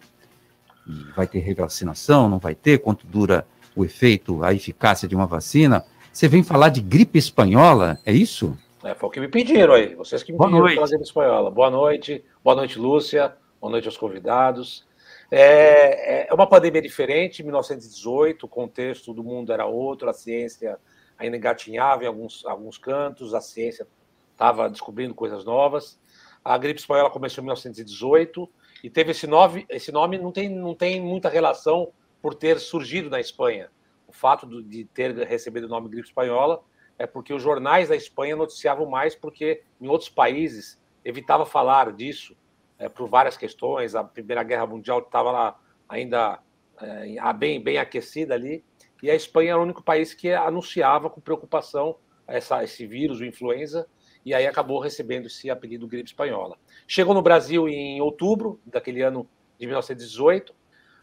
[1.14, 2.29] Vai ter revacinação?
[2.29, 2.79] Não vai ter?
[2.79, 3.46] Quanto dura
[3.77, 5.85] o efeito, a eficácia de uma vacina?
[6.12, 8.57] Você vem falar de gripe espanhola, é isso?
[8.85, 9.94] É, foi o que me pediram aí.
[9.94, 10.90] Vocês que me Boa pediram noite.
[10.90, 11.51] gripe espanhola.
[11.51, 12.25] Boa noite.
[12.42, 13.33] Boa noite, Lúcia.
[13.61, 14.85] Boa noite aos convidados.
[15.31, 17.40] É, é uma pandemia diferente.
[17.40, 20.79] Em 1918, o contexto do mundo era outro, a ciência
[21.26, 23.87] ainda engatinhava em alguns, alguns cantos, a ciência
[24.32, 25.98] estava descobrindo coisas novas.
[26.44, 28.48] A gripe espanhola começou em 1918
[28.82, 33.08] e teve esse nome, esse nome não tem, não tem muita relação por ter surgido
[33.08, 33.70] na Espanha.
[34.06, 36.62] O fato de ter recebido o nome gripe espanhola
[36.98, 42.37] é porque os jornais da Espanha noticiavam mais porque em outros países evitava falar disso
[42.78, 43.94] é, por várias questões.
[43.94, 46.40] A Primeira Guerra Mundial estava lá ainda
[46.80, 48.64] é, bem, bem aquecida ali
[49.02, 53.24] e a Espanha era o único país que anunciava com preocupação essa, esse vírus, o
[53.24, 53.86] influenza,
[54.24, 56.56] e aí acabou recebendo esse apelido gripe espanhola.
[56.86, 60.54] Chegou no Brasil em outubro daquele ano de 1918.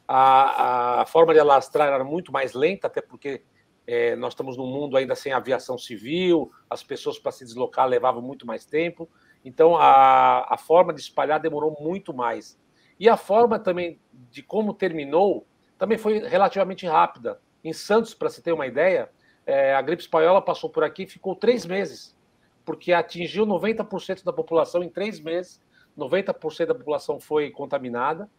[0.07, 3.43] A, a forma de alastrar era muito mais lenta, até porque
[3.85, 8.21] é, nós estamos num mundo ainda sem aviação civil, as pessoas para se deslocar levavam
[8.21, 9.09] muito mais tempo.
[9.43, 12.57] Então, a, a forma de espalhar demorou muito mais.
[12.97, 13.99] E a forma também
[14.31, 15.45] de como terminou
[15.77, 17.39] também foi relativamente rápida.
[17.63, 19.09] Em Santos, para se ter uma ideia,
[19.45, 22.15] é, a gripe espanhola passou por aqui e ficou três meses,
[22.63, 25.61] porque atingiu 90% da população em três meses.
[25.97, 28.29] 90% da população foi contaminada,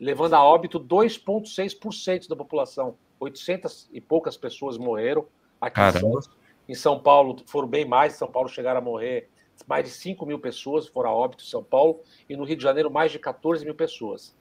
[0.00, 2.96] levando a óbito 2,6% da população.
[3.20, 5.26] 800 e poucas pessoas morreram
[5.60, 6.30] aqui em Santos.
[6.68, 9.28] Em São Paulo foram bem mais, em São Paulo chegaram a morrer
[9.66, 12.62] mais de 5 mil pessoas, foram a óbito em São Paulo, e no Rio de
[12.62, 14.34] Janeiro mais de 14 mil pessoas.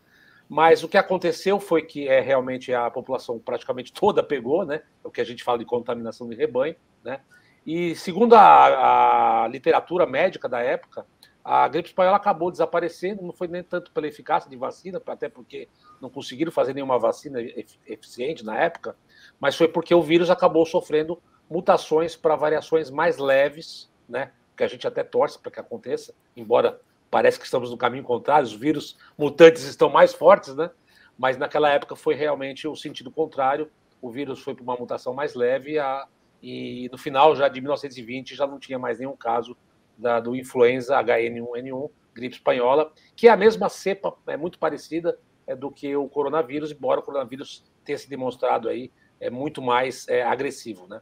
[0.49, 4.81] Mas o que aconteceu foi que é realmente a população praticamente toda pegou, né?
[5.03, 7.21] É o que a gente fala de contaminação de rebanho, né?
[7.65, 11.05] E segundo a, a literatura médica da época,
[11.43, 15.67] a gripe espanhola acabou desaparecendo, não foi nem tanto pela eficácia de vacina, até porque
[16.01, 17.41] não conseguiram fazer nenhuma vacina
[17.85, 18.95] eficiente na época,
[19.39, 24.31] mas foi porque o vírus acabou sofrendo mutações para variações mais leves, né?
[24.55, 26.79] Que a gente até torce para que aconteça, embora
[27.13, 30.71] parece que estamos no caminho contrário, os vírus mutantes estão mais fortes, né?
[31.15, 33.69] Mas naquela época foi realmente o sentido contrário,
[34.01, 36.07] o vírus foi para uma mutação mais leve a,
[36.41, 39.55] e no final já de 1920 já não tinha mais nenhum caso
[39.95, 45.55] da, do influenza HN1N1, gripe espanhola, que é a mesma cepa, é muito parecida é,
[45.55, 50.23] do que o coronavírus, embora o coronavírus tenha se demonstrado aí é muito mais é,
[50.23, 50.99] agressivo, né?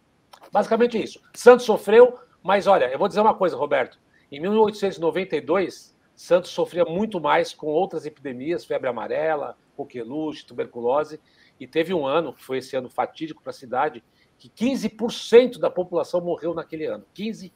[0.52, 1.22] Basicamente isso.
[1.34, 3.98] Santos sofreu, mas olha, eu vou dizer uma coisa, Roberto.
[4.30, 11.20] Em 1892, Santos sofria muito mais com outras epidemias, febre amarela, coqueluche, tuberculose,
[11.60, 14.04] e teve um ano, que foi esse ano fatídico para a cidade,
[14.38, 17.06] que 15% da população morreu naquele ano.
[17.16, 17.52] 15%.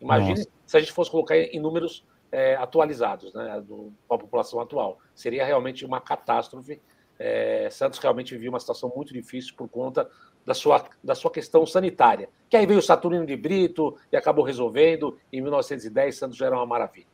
[0.00, 0.50] Imagine Nossa.
[0.66, 4.98] se a gente fosse colocar em números é, atualizados, né, do, com a população atual.
[5.14, 6.80] Seria realmente uma catástrofe.
[7.18, 10.08] É, Santos realmente vivia uma situação muito difícil por conta
[10.44, 12.28] da sua, da sua questão sanitária.
[12.48, 15.18] Que aí veio o Saturnino de Brito e acabou resolvendo.
[15.32, 17.11] Em 1910, Santos já era uma maravilha.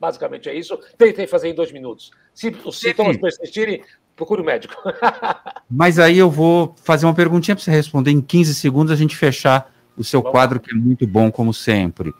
[0.00, 0.78] Basicamente é isso.
[0.96, 2.10] Tentei fazer em dois minutos.
[2.32, 3.82] Se os sintomas persistirem,
[4.16, 4.74] procure o médico.
[5.70, 9.14] Mas aí eu vou fazer uma perguntinha para você responder em 15 segundos, a gente
[9.14, 12.14] fechar o seu Vamos quadro, que é muito bom, como sempre.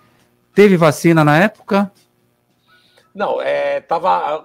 [0.55, 1.91] Teve vacina na época?
[3.13, 3.85] Não, é,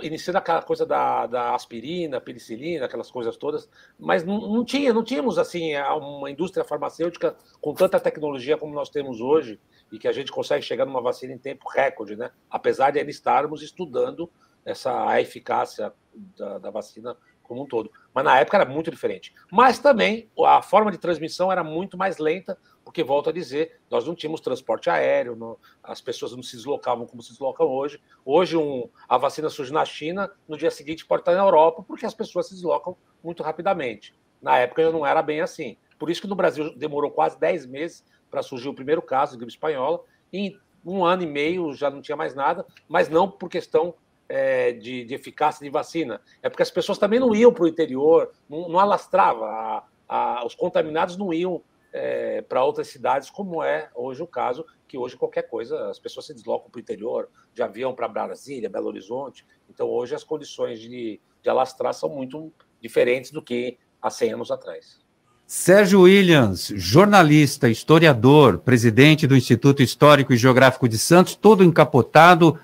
[0.02, 5.04] iniciando aquela coisa da, da, aspirina, penicilina, aquelas coisas todas, mas não, não, tinha, não
[5.04, 9.60] tínhamos assim uma indústria farmacêutica com tanta tecnologia como nós temos hoje
[9.92, 12.32] e que a gente consegue chegar numa vacina em tempo recorde, né?
[12.50, 14.30] Apesar de ainda estarmos estudando
[14.66, 15.94] essa a eficácia
[16.36, 17.16] da, da vacina
[17.48, 17.92] como um todo.
[18.14, 19.34] Mas na época era muito diferente.
[19.52, 24.06] Mas também a forma de transmissão era muito mais lenta, porque, volto a dizer, nós
[24.06, 28.00] não tínhamos transporte aéreo, não, as pessoas não se deslocavam como se deslocam hoje.
[28.24, 32.06] Hoje, um, a vacina surge na China, no dia seguinte pode estar na Europa, porque
[32.06, 34.14] as pessoas se deslocam muito rapidamente.
[34.42, 35.78] Na época não era bem assim.
[35.98, 39.38] Por isso que no Brasil demorou quase 10 meses para surgir o primeiro caso de
[39.38, 43.30] gripe espanhola, e em um ano e meio já não tinha mais nada, mas não
[43.30, 43.96] por questão
[44.28, 46.22] é, de, de, eficácia de vacina.
[46.42, 49.46] É porque as pessoas também não iam para o interior, não, não alastrava.
[49.46, 51.62] A, a, os contaminados não iam
[51.94, 56.26] é, para outras cidades, como é hoje o caso, que hoje qualquer coisa, as pessoas
[56.26, 59.46] se deslocam para o interior, de avião para Brasília, Belo Horizonte.
[59.70, 62.52] Então, hoje as condições de, de alastrar são muito
[62.82, 65.00] diferentes do que há 100 anos atrás.
[65.48, 72.60] Sérgio Williams, jornalista, historiador, presidente do Instituto Histórico e Geográfico de Santos, todo encapotado,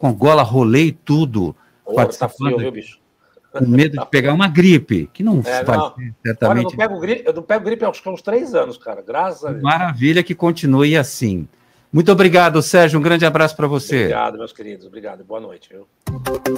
[0.00, 1.54] com gola rolê e tudo.
[1.84, 2.98] Porra, tá frio, viu, bicho?
[3.52, 5.94] Com medo de pegar uma gripe, que não é, vai não.
[5.94, 6.56] Ser, certamente.
[6.56, 9.44] Olha, eu, não pego gripe, eu não pego gripe há uns três anos, cara, graças
[9.44, 9.62] a Deus.
[9.62, 11.46] Maravilha que continue assim.
[11.92, 13.00] Muito obrigado, Sérgio.
[13.00, 14.02] Um grande abraço para você.
[14.02, 14.86] Obrigado, meus queridos.
[14.86, 15.24] Obrigado.
[15.24, 15.68] Boa noite.
[15.68, 15.88] Viu?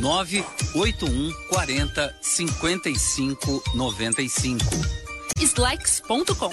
[0.00, 4.62] 981 40 55 95.
[5.36, 6.52] Slacks.com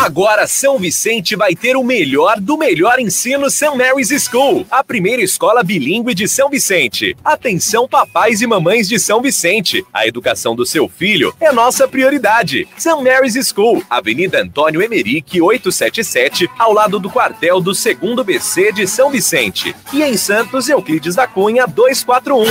[0.00, 5.20] Agora São Vicente vai ter o melhor do melhor ensino São Mary's School, a primeira
[5.20, 7.14] escola bilíngue de São Vicente.
[7.22, 12.66] Atenção papais e mamães de São Vicente, a educação do seu filho é nossa prioridade.
[12.78, 17.84] São Mary's School, Avenida Antônio Emerick 877, ao lado do quartel do 2
[18.24, 19.76] BC de São Vicente.
[19.92, 22.44] E em Santos, Euclides da Cunha 241.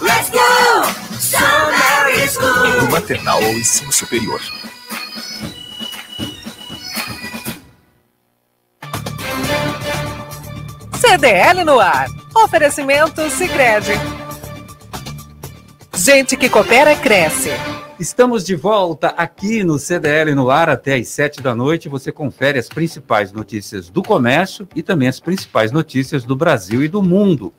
[0.00, 1.18] Let's go!
[1.20, 1.38] São
[1.70, 2.80] Mary's School.
[2.80, 4.40] Do maternal ao ensino superior
[11.10, 12.06] CDL no ar.
[12.44, 13.92] Oferecimento Sicredi.
[15.96, 17.48] Gente que coopera cresce.
[17.98, 21.88] Estamos de volta aqui no CDL no ar até às sete da noite.
[21.88, 26.88] Você confere as principais notícias do comércio e também as principais notícias do Brasil e
[26.88, 27.54] do mundo.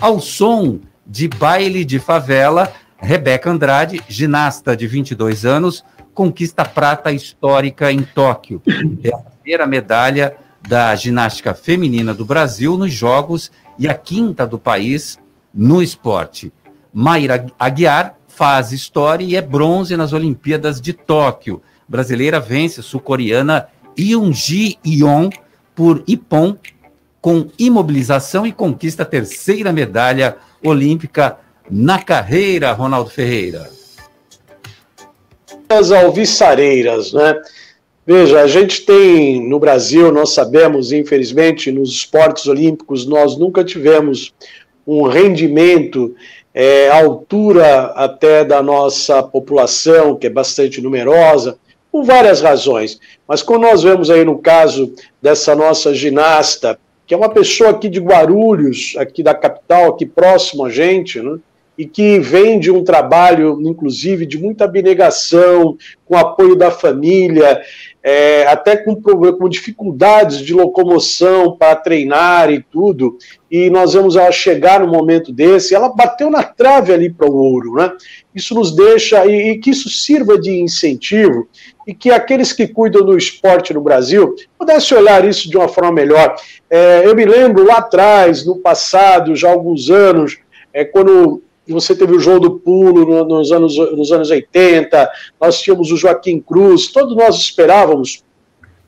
[0.00, 5.84] Ao som de baile de favela, Rebeca Andrade, ginasta de 22 anos,
[6.14, 8.62] conquista prata histórica em Tóquio.
[9.02, 10.36] É a primeira medalha
[10.66, 15.18] da ginástica feminina do Brasil nos Jogos e a quinta do país
[15.52, 16.52] no esporte.
[16.92, 21.62] Mayra Aguiar faz história e é bronze nas Olimpíadas de Tóquio.
[21.88, 25.30] Brasileira vence sul-coreana Yoonji Yeon
[25.74, 26.56] por Ippon
[27.20, 31.38] com imobilização e conquista a terceira medalha olímpica
[31.70, 33.70] na carreira, Ronaldo Ferreira.
[35.68, 37.40] As alviçareiras, né?
[38.04, 44.34] Veja, a gente tem no Brasil, nós sabemos, infelizmente, nos esportes olímpicos, nós nunca tivemos
[44.84, 46.12] um rendimento
[46.52, 51.56] é, à altura até da nossa população, que é bastante numerosa,
[51.92, 52.98] por várias razões.
[53.28, 57.88] Mas quando nós vemos aí no caso dessa nossa ginasta, que é uma pessoa aqui
[57.88, 61.38] de Guarulhos, aqui da capital, aqui próximo a gente, né?
[61.76, 67.62] e que vem de um trabalho, inclusive, de muita abnegação, com apoio da família,
[68.02, 73.16] é, até com, com, dificuldades de locomoção para treinar e tudo,
[73.48, 77.36] e nós vamos ela chegar no momento desse, ela bateu na trave ali para o
[77.36, 77.92] ouro, né?
[78.34, 81.46] Isso nos deixa, e, e, que isso sirva de incentivo,
[81.86, 85.92] e que aqueles que cuidam do esporte no Brasil pudessem olhar isso de uma forma
[85.92, 86.34] melhor.
[86.68, 90.38] É, eu me lembro lá atrás, no passado, já há alguns anos,
[90.72, 91.42] é, quando
[91.72, 95.10] você teve o João do Pulo nos anos, nos anos 80,
[95.40, 98.22] nós tínhamos o Joaquim Cruz, todos nós esperávamos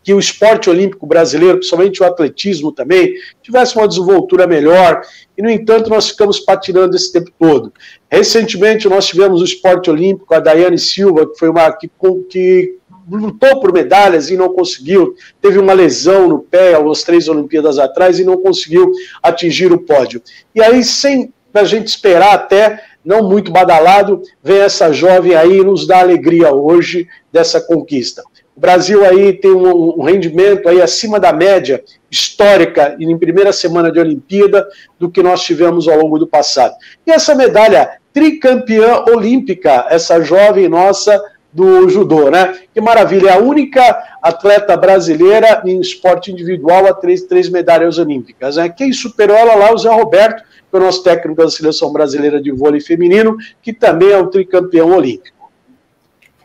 [0.05, 5.01] que o esporte olímpico brasileiro, principalmente o atletismo também, tivesse uma desenvoltura melhor,
[5.37, 7.73] e no entanto nós ficamos patinando esse tempo todo.
[8.11, 11.91] Recentemente nós tivemos o esporte olímpico, a Daiane Silva, que foi uma que,
[12.29, 12.77] que
[13.11, 18.19] lutou por medalhas e não conseguiu, teve uma lesão no pé às três Olimpíadas atrás
[18.19, 20.23] e não conseguiu atingir o pódio.
[20.55, 25.63] E aí, sem para a gente esperar até, não muito badalado, vem essa jovem aí
[25.63, 28.25] nos dá alegria hoje dessa conquista.
[28.57, 31.81] O Brasil aí tem um, rendimento aí acima da média
[32.11, 34.67] histórica em primeira semana de Olimpíada
[34.99, 36.75] do que nós tivemos ao longo do passado.
[37.07, 42.59] E essa medalha tricampeã olímpica, essa jovem nossa do judô, né?
[42.75, 48.57] Que maravilha, é a única atleta brasileira em esporte individual a três, três medalhas olímpicas.
[48.57, 48.69] Né?
[48.69, 50.43] Quem superou ela lá, o Zé Roberto,
[50.77, 54.91] é o nosso técnico da seleção brasileira de vôlei feminino, que também é um tricampeão
[54.91, 55.51] olímpico.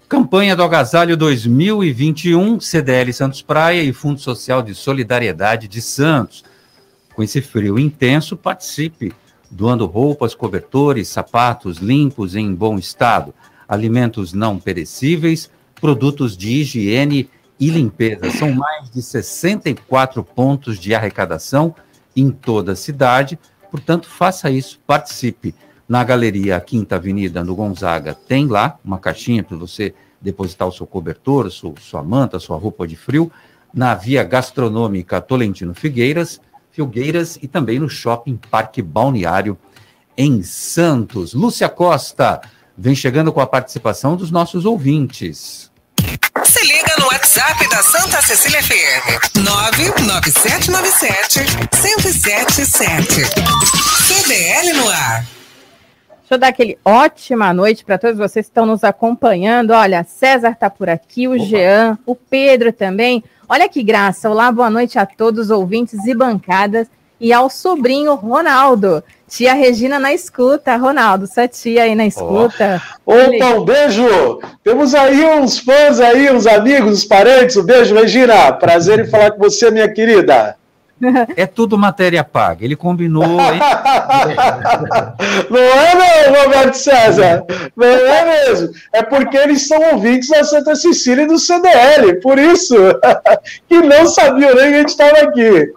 [0.07, 6.43] Campanha do Agasalho 2021, CDL Santos Praia e Fundo Social de Solidariedade de Santos.
[7.13, 9.13] Com esse frio intenso, participe,
[9.51, 13.33] doando roupas, cobertores, sapatos limpos em bom estado
[13.69, 15.47] alimentos não perecíveis,
[15.79, 18.31] produtos de higiene e limpeza.
[18.31, 21.75] São mais de 64 pontos de arrecadação
[22.15, 23.37] em toda a cidade,
[23.69, 25.53] portanto, faça isso, participe.
[25.87, 30.85] Na Galeria Quinta Avenida, no Gonzaga, tem lá uma caixinha para você depositar o seu
[30.85, 33.31] cobertor, sua manta, sua roupa de frio.
[33.73, 36.39] Na Via Gastronômica Tolentino Figueiras,
[36.71, 39.57] Filgueiras e também no Shopping Parque Balneário
[40.17, 41.33] em Santos.
[41.33, 42.41] Lúcia Costa,
[42.77, 45.68] vem chegando com a participação dos nossos ouvintes.
[46.99, 49.39] No WhatsApp da Santa Cecília FM.
[49.41, 51.39] 99797
[51.81, 53.23] 1077.
[54.05, 55.23] CDL no ar.
[56.19, 59.71] Deixa eu dar aquele ótima noite para todos vocês que estão nos acompanhando.
[59.71, 61.45] Olha, César está por aqui, o Opa.
[61.45, 63.23] Jean, o Pedro também.
[63.47, 64.29] Olha que graça.
[64.29, 69.01] Olá, boa noite a todos os ouvintes e bancadas e ao sobrinho Ronaldo.
[69.29, 72.81] Tia Regina na escuta, Ronaldo, sua tia aí na escuta.
[73.05, 73.13] Oh.
[73.13, 74.39] Opa, um beijo!
[74.63, 77.55] Temos aí uns fãs aí, uns amigos, uns parentes.
[77.55, 78.51] Um beijo, Regina.
[78.53, 80.57] Prazer em falar com você, minha querida.
[81.35, 82.65] É tudo matéria paga.
[82.65, 83.23] Ele combinou.
[83.27, 83.39] não
[85.59, 87.45] é, não, Roberto César.
[87.75, 88.71] Não é mesmo.
[88.93, 92.19] É porque eles são ouvintes da Santa Cecília e do CDL.
[92.21, 92.75] Por isso
[93.69, 95.71] que não sabiam nem que a gente estava aqui.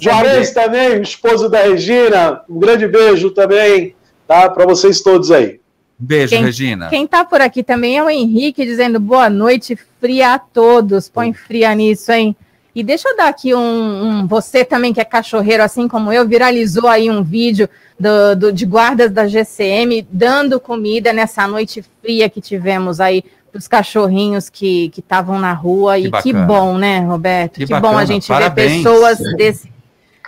[0.00, 3.94] Juarez também, esposo da Regina, um grande beijo também,
[4.26, 4.48] tá?
[4.48, 5.60] Para vocês todos aí.
[5.98, 6.88] Beijo, quem, Regina.
[6.88, 11.10] Quem tá por aqui também é o Henrique dizendo boa noite, fria a todos.
[11.10, 12.34] Põe fria nisso, hein?
[12.74, 16.26] E deixa eu dar aqui um, um, Você também que é cachorreiro, assim como eu,
[16.26, 17.68] viralizou aí um vídeo
[17.98, 23.24] do, do, de guardas da GCM dando comida nessa noite fria que tivemos aí
[23.54, 25.96] os cachorrinhos que estavam na rua.
[25.96, 26.22] Que e bacana.
[26.22, 27.54] que bom, né, Roberto?
[27.54, 28.72] Que, que bom a gente Parabéns.
[28.72, 29.72] ver pessoas desse,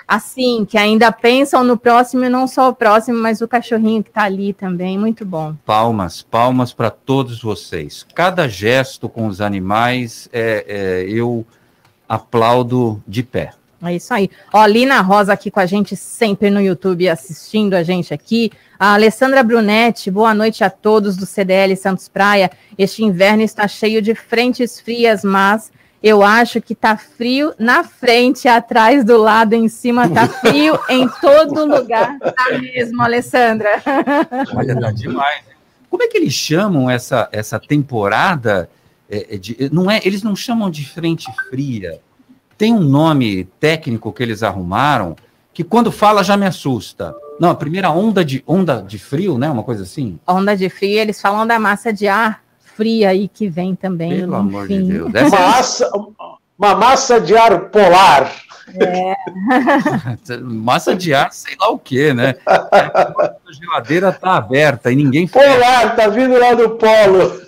[0.07, 4.11] assim, que ainda pensam no próximo e não só o próximo, mas o cachorrinho que
[4.11, 4.99] está ali também.
[4.99, 5.55] Muito bom.
[5.65, 8.07] Palmas, palmas para todos vocês.
[8.15, 11.47] Cada gesto com os animais, é, é, eu
[12.09, 13.53] aplaudo de pé.
[13.83, 14.31] É isso aí.
[14.53, 18.53] Ó, Lina Rosa aqui com a gente sempre no YouTube assistindo a gente aqui.
[18.79, 22.51] A Alessandra Brunetti, boa noite a todos do CDL Santos Praia.
[22.79, 25.73] Este inverno está cheio de frentes frias, mas
[26.03, 31.09] eu acho que tá frio na frente, atrás, do lado, em cima, tá frio em
[31.21, 32.19] todo lugar.
[32.19, 33.83] Tá mesmo, Alessandra.
[34.55, 35.43] Olha, tá demais.
[35.91, 38.69] Como é que eles chamam essa, essa temporada?
[39.13, 42.01] é, é de, não é, eles não chamam de frente fria.
[42.57, 45.17] Tem um nome técnico que eles arrumaram
[45.53, 47.15] que quando fala já me assusta.
[47.39, 49.51] Não, a primeira onda de onda de frio, né?
[49.51, 50.19] Uma coisa assim.
[50.27, 52.43] Onda de frio, eles falam da massa de ar
[52.77, 54.21] fria aí que vem também.
[54.21, 54.49] Pelo enfim.
[54.49, 55.13] amor de Deus.
[55.23, 55.91] Uma massa,
[56.59, 58.33] uma massa de ar polar.
[58.75, 59.15] É.
[60.41, 62.37] Massa de ar, sei lá o quê, né?
[62.47, 65.53] A geladeira tá aberta e ninguém fecha.
[65.53, 67.43] Polar, tá vindo lá do polo.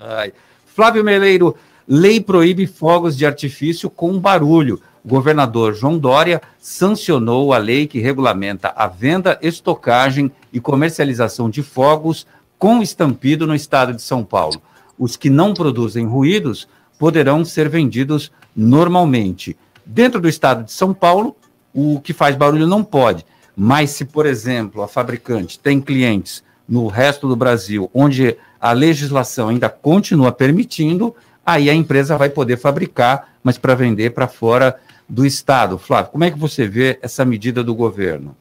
[0.00, 0.32] Ai.
[0.64, 1.56] Flávio Meleiro,
[1.86, 4.80] lei proíbe fogos de artifício com barulho.
[5.04, 11.62] O governador João Dória sancionou a lei que regulamenta a venda, estocagem e comercialização de
[11.62, 12.26] fogos
[12.58, 14.62] com estampido no estado de São Paulo.
[14.98, 16.66] Os que não produzem ruídos
[16.98, 19.56] poderão ser vendidos normalmente.
[19.84, 21.36] Dentro do estado de São Paulo,
[21.74, 23.26] o que faz barulho não pode.
[23.56, 29.50] Mas se, por exemplo, a fabricante tem clientes no resto do Brasil, onde a legislação
[29.50, 31.14] ainda continua permitindo,
[31.44, 34.78] aí a empresa vai poder fabricar, mas para vender para fora
[35.08, 35.78] do estado.
[35.78, 38.36] Flávio, como é que você vê essa medida do governo?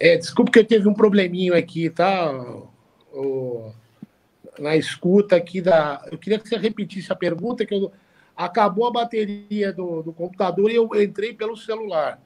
[0.00, 2.32] É, desculpa que eu teve um probleminho aqui, tá?
[3.12, 3.72] O-
[4.58, 6.02] na escuta aqui da.
[6.10, 7.92] Eu queria que você repetisse a pergunta, que eu...
[8.36, 12.20] acabou a bateria do, do computador e eu entrei pelo celular.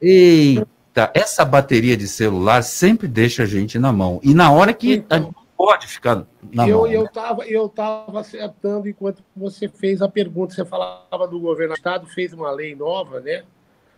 [0.00, 4.20] Eita, essa bateria de celular sempre deixa a gente na mão.
[4.22, 5.34] E na hora que não
[5.68, 6.86] pode ficar na eu, mão.
[6.86, 7.06] eu né?
[7.06, 10.54] estava eu tava acertando enquanto você fez a pergunta.
[10.54, 13.42] Você falava do governo do Estado, fez uma lei nova, né?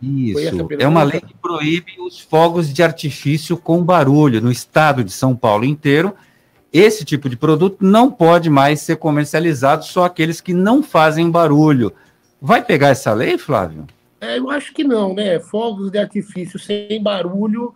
[0.01, 5.11] Isso, é uma lei que proíbe os fogos de artifício com barulho no estado de
[5.11, 6.13] São Paulo inteiro.
[6.73, 11.93] Esse tipo de produto não pode mais ser comercializado, só aqueles que não fazem barulho.
[12.41, 13.85] Vai pegar essa lei, Flávio?
[14.19, 15.39] É, eu acho que não, né?
[15.39, 17.73] Fogos de artifício sem barulho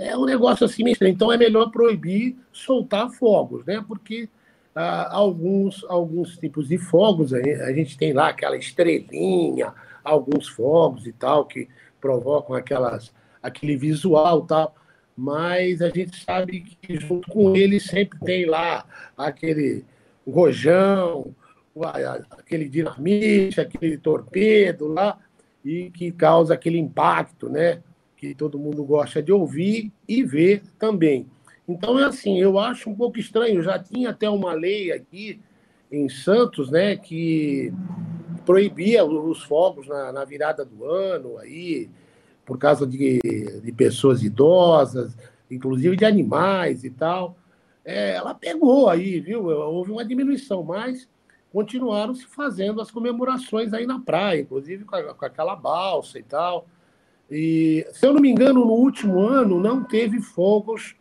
[0.00, 1.12] é um negócio assim meio estranho.
[1.12, 3.84] Então é melhor proibir soltar fogos, né?
[3.86, 4.28] Porque
[4.74, 11.12] ah, alguns, alguns tipos de fogos, a gente tem lá aquela estrelinha, alguns fogos e
[11.12, 11.68] tal, que
[12.00, 14.74] provocam aquelas, aquele visual tal.
[15.16, 18.86] Mas a gente sabe que junto com eles sempre tem lá
[19.18, 19.84] aquele
[20.26, 21.34] rojão,
[22.30, 25.18] aquele dinamite, aquele torpedo lá,
[25.62, 27.82] e que causa aquele impacto, né?
[28.20, 31.26] Que todo mundo gosta de ouvir e ver também.
[31.66, 33.62] Então é assim, eu acho um pouco estranho.
[33.62, 35.40] Já tinha até uma lei aqui
[35.90, 37.72] em Santos, né, que
[38.44, 41.88] proibia os fogos na, na virada do ano aí,
[42.44, 43.18] por causa de,
[43.64, 45.16] de pessoas idosas,
[45.50, 47.38] inclusive de animais e tal.
[47.82, 49.46] É, ela pegou aí, viu?
[49.46, 51.08] Houve uma diminuição, mas
[51.50, 56.22] continuaram se fazendo as comemorações aí na praia, inclusive com, a- com aquela balsa e
[56.22, 56.66] tal.
[57.30, 60.96] E, se eu não me engano, no último ano não teve fogos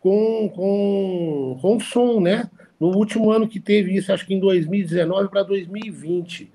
[0.00, 2.50] com, com, com som, né?
[2.80, 6.50] No último ano que teve isso, acho que em 2019 para 2020.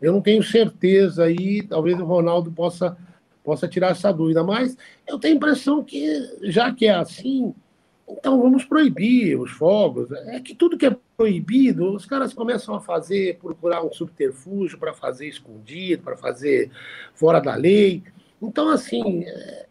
[0.00, 2.96] Eu não tenho certeza aí, talvez o Ronaldo possa,
[3.42, 6.06] possa tirar essa dúvida, mas eu tenho a impressão que,
[6.42, 7.54] já que é assim,
[8.08, 10.12] então vamos proibir os fogos.
[10.12, 14.92] É que tudo que é proibido, os caras começam a fazer, procurar um subterfúgio para
[14.92, 16.70] fazer escondido, para fazer
[17.14, 18.02] fora da lei.
[18.40, 19.66] Então, assim, é,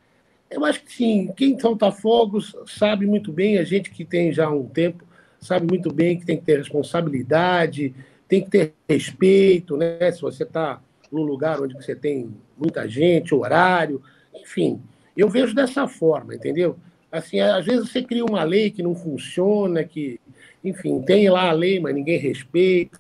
[0.50, 4.50] eu acho que sim, quem solta fogos sabe muito bem, a gente que tem já
[4.50, 5.04] um tempo,
[5.40, 7.94] sabe muito bem que tem que ter responsabilidade,
[8.28, 10.12] tem que ter respeito, né?
[10.12, 14.02] Se você está num lugar onde você tem muita gente, horário,
[14.34, 14.82] enfim.
[15.16, 16.78] Eu vejo dessa forma, entendeu?
[17.12, 20.20] Assim, às vezes você cria uma lei que não funciona, que,
[20.64, 23.00] enfim, tem lá a lei, mas ninguém respeita.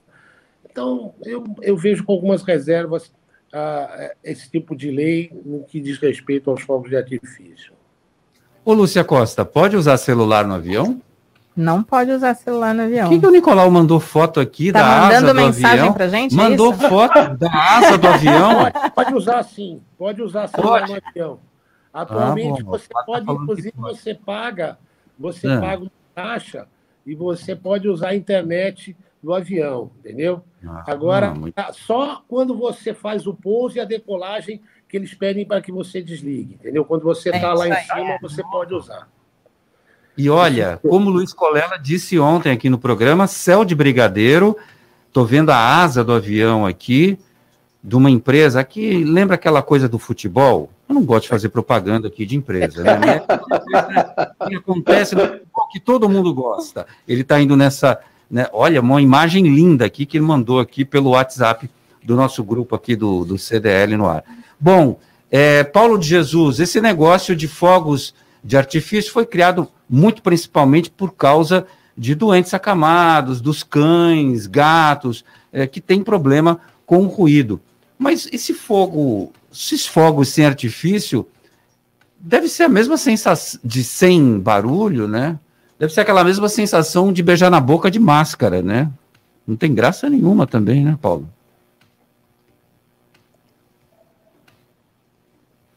[0.69, 3.11] Então, eu, eu vejo com algumas reservas
[3.55, 7.73] ah, esse tipo de lei no que diz respeito aos fogos de artifício.
[8.63, 11.01] Ô, Lúcia Costa, pode usar celular no avião?
[11.55, 13.07] Não pode usar celular no avião.
[13.07, 15.93] Por que, que o Nicolau mandou foto aqui Tá da asa mandando do mensagem avião?
[15.93, 16.89] pra gente, é Mandou isso?
[16.89, 18.55] foto da asa do avião.
[18.71, 21.39] Pode, pode usar sim, pode usar celular no avião.
[21.93, 22.71] Atualmente, Ah, bom.
[22.71, 24.77] você Tá pode, inclusive, você paga,
[25.17, 25.61] você Ah.
[25.61, 26.67] paga uma taxa
[27.05, 30.43] e você pode usar a internet do avião, entendeu?
[30.63, 35.15] Ah, Agora, muito- tá- só quando você faz o pouso e a decolagem que eles
[35.15, 36.85] pedem para que você desligue, entendeu?
[36.85, 39.09] Quando você É está lá em cima, você pode usar.
[40.15, 44.55] E olha, como o Luiz Colela disse ontem aqui no programa, céu de brigadeiro,
[45.11, 47.17] tô vendo a asa do avião aqui,
[47.83, 50.69] de uma empresa que lembra aquela coisa do futebol.
[50.87, 53.23] Eu não gosto de fazer propaganda aqui de empresa, né?
[53.71, 53.85] Mas
[54.39, 56.85] é que acontece no futebol que todo mundo gosta.
[57.07, 57.99] Ele está indo nessa,
[58.29, 58.47] né?
[58.51, 61.69] Olha, uma imagem linda aqui que ele mandou aqui pelo WhatsApp
[62.03, 64.23] do nosso grupo aqui do, do CDL no ar.
[64.59, 64.99] Bom,
[65.31, 68.13] é, Paulo de Jesus, esse negócio de fogos
[68.43, 71.65] de artifício foi criado muito principalmente por causa
[71.97, 77.59] de doentes acamados, dos cães, gatos, é, que tem problema com o ruído.
[77.97, 81.25] Mas esse fogo, esses fogos sem artifício,
[82.19, 85.39] deve ser a mesma sensação de sem barulho, né?
[85.77, 88.91] Deve ser aquela mesma sensação de beijar na boca de máscara, né?
[89.45, 91.29] Não tem graça nenhuma também, né, Paulo?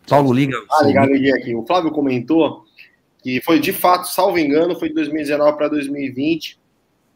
[0.09, 0.57] Paulo liga.
[0.71, 1.55] Ah, legal, liguei aqui.
[1.55, 2.65] O Flávio comentou
[3.23, 6.59] que foi de fato, salvo engano, foi de 2019 para 2020.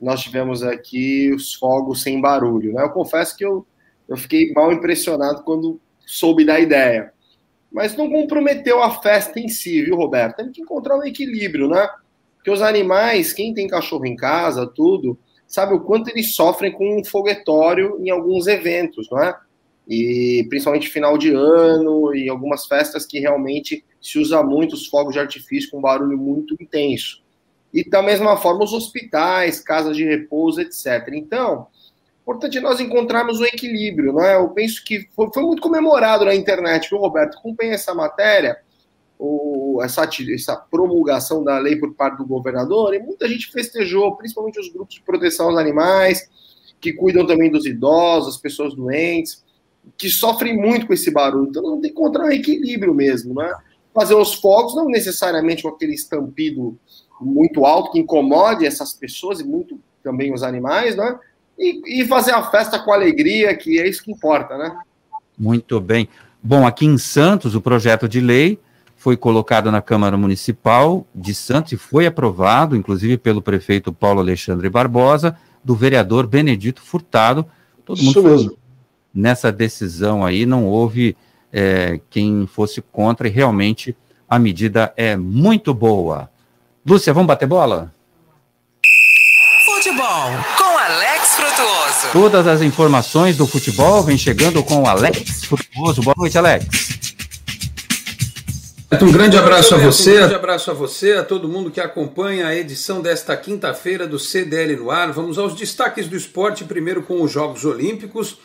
[0.01, 2.75] Nós tivemos aqui os fogos sem barulho.
[2.75, 2.83] Né?
[2.83, 3.65] Eu confesso que eu,
[4.09, 7.13] eu fiquei mal impressionado quando soube da ideia.
[7.73, 10.37] Mas não comprometeu a festa em si, viu, Roberto?
[10.37, 11.89] Tem que encontrar um equilíbrio, né?
[12.43, 15.17] Porque os animais, quem tem cachorro em casa, tudo,
[15.47, 19.33] sabe o quanto eles sofrem com um foguetório em alguns eventos, não é?
[19.87, 25.13] e principalmente final de ano e algumas festas que realmente se usa muito os fogos
[25.13, 27.23] de artifício com barulho muito intenso.
[27.73, 31.09] E da mesma forma os hospitais, casas de repouso, etc.
[31.15, 31.67] Então,
[32.21, 34.37] importante nós encontrarmos um equilíbrio, não é?
[34.37, 37.39] Eu penso que foi, foi muito comemorado na internet, viu, Roberto?
[37.39, 38.59] Acompanha essa matéria,
[39.25, 44.59] o, essa, essa promulgação da lei por parte do governador, e muita gente festejou, principalmente
[44.59, 46.29] os grupos de proteção aos animais,
[46.81, 49.45] que cuidam também dos idosos, as pessoas doentes
[49.97, 51.49] que sofrem muito com esse barulho.
[51.51, 53.53] Então, não tem que encontrar um equilíbrio mesmo, né?
[53.95, 56.77] Fazer os fogos, não necessariamente com aquele estampido
[57.21, 61.19] muito alto que incomode essas pessoas e muito também os animais, né?
[61.59, 64.77] E, e fazer a festa com alegria, que é isso que importa, né?
[65.39, 66.09] Muito bem.
[66.43, 68.59] Bom, aqui em Santos, o projeto de lei
[69.03, 74.71] foi colocado na Câmara Municipal de Santos e foi aprovado, inclusive pelo prefeito Paulo Alexandre
[74.71, 77.45] Barbosa, do vereador Benedito Furtado.
[77.85, 78.63] Todo mundo Isso mesmo
[79.13, 81.17] nessa decisão aí não houve
[81.53, 83.97] é, quem fosse contra e realmente
[84.29, 86.31] a medida é muito boa.
[86.87, 87.93] Lúcia, vamos bater bola?
[89.65, 92.13] Futebol com Alex Frutuoso.
[92.13, 96.03] Todas as informações do futebol vem chegando com o Alex Frutuoso.
[96.03, 96.82] Boa noite, Alex.
[99.01, 100.11] Um grande abraço a você.
[100.11, 104.19] Um grande abraço a você, a todo mundo que acompanha a edição desta quinta-feira do
[104.19, 105.13] CDL no ar.
[105.13, 108.39] Vamos aos destaques do esporte, primeiro com os Jogos Olímpicos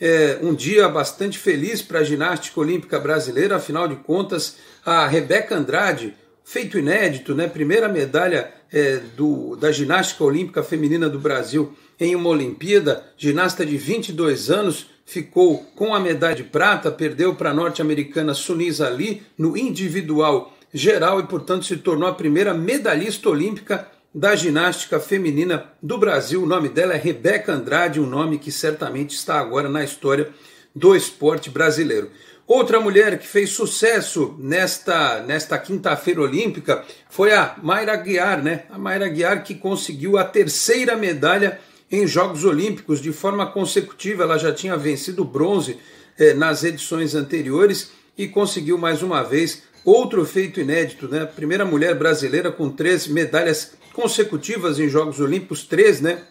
[0.00, 5.56] é, um dia bastante feliz para a ginástica olímpica brasileira, afinal de contas, a Rebeca
[5.56, 7.46] Andrade, feito inédito, né?
[7.46, 13.76] Primeira medalha é, do, da ginástica olímpica feminina do Brasil em uma Olimpíada, ginasta de
[13.76, 19.56] 22 anos, ficou com a medalha de prata, perdeu para a norte-americana Sunisa Ali no
[19.56, 26.42] individual geral e, portanto, se tornou a primeira medalhista olímpica da ginástica feminina do Brasil.
[26.42, 30.30] O nome dela é Rebeca Andrade, um nome que certamente está agora na história
[30.74, 32.10] do esporte brasileiro.
[32.46, 38.64] Outra mulher que fez sucesso nesta, nesta quinta-feira olímpica foi a Mayra Guiar, né?
[38.70, 41.58] A Mayra Guiar que conseguiu a terceira medalha
[41.90, 44.24] em Jogos Olímpicos de forma consecutiva.
[44.24, 45.78] Ela já tinha vencido bronze
[46.18, 51.26] eh, nas edições anteriores e conseguiu mais uma vez outro feito inédito, né?
[51.26, 56.22] Primeira mulher brasileira com três medalhas consecutivas em Jogos Olímpicos, três, né?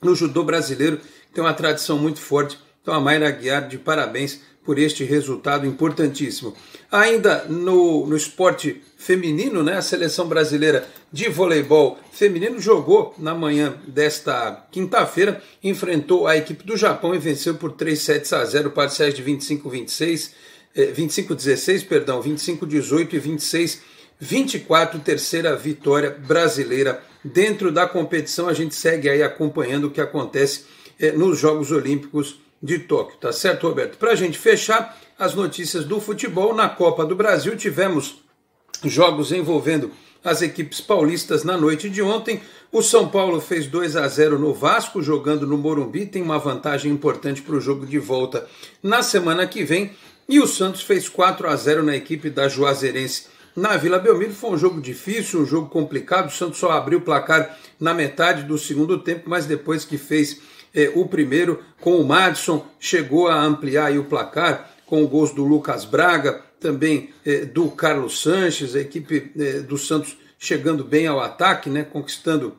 [0.00, 1.00] No judô brasileiro,
[1.32, 2.58] tem uma tradição muito forte.
[2.82, 6.54] Então, a Mayra Guiar, de parabéns por este resultado importantíssimo.
[6.94, 9.76] Ainda no, no esporte feminino, né?
[9.76, 16.76] A seleção brasileira de voleibol feminino jogou na manhã desta quinta-feira, enfrentou a equipe do
[16.76, 20.30] Japão e venceu por 3 sets a 0, parciais de 25-26,
[20.76, 23.82] eh, 25-16, perdão, 25-18 e 26
[24.20, 28.48] 24 terceira vitória brasileira dentro da competição.
[28.48, 30.64] A gente segue aí acompanhando o que acontece
[31.00, 33.98] eh, nos Jogos Olímpicos de Tóquio, tá certo, Roberto?
[33.98, 38.22] Para a gente fechar as notícias do futebol, na Copa do Brasil tivemos
[38.82, 39.90] jogos envolvendo
[40.24, 42.40] as equipes paulistas na noite de ontem.
[42.72, 46.90] O São Paulo fez 2 a 0 no Vasco, jogando no Morumbi, tem uma vantagem
[46.90, 48.48] importante para o jogo de volta
[48.82, 49.92] na semana que vem.
[50.26, 54.32] E o Santos fez 4 a 0 na equipe da Juazeirense na Vila Belmiro.
[54.32, 56.28] Foi um jogo difícil, um jogo complicado.
[56.28, 60.40] O Santos só abriu o placar na metade do segundo tempo, mas depois que fez
[60.74, 65.84] é, o primeiro com o Madison, chegou a ampliar o placar com gols do Lucas
[65.84, 71.70] Braga, também é, do Carlos Sanches, a equipe é, do Santos chegando bem ao ataque,
[71.70, 72.56] né, conquistando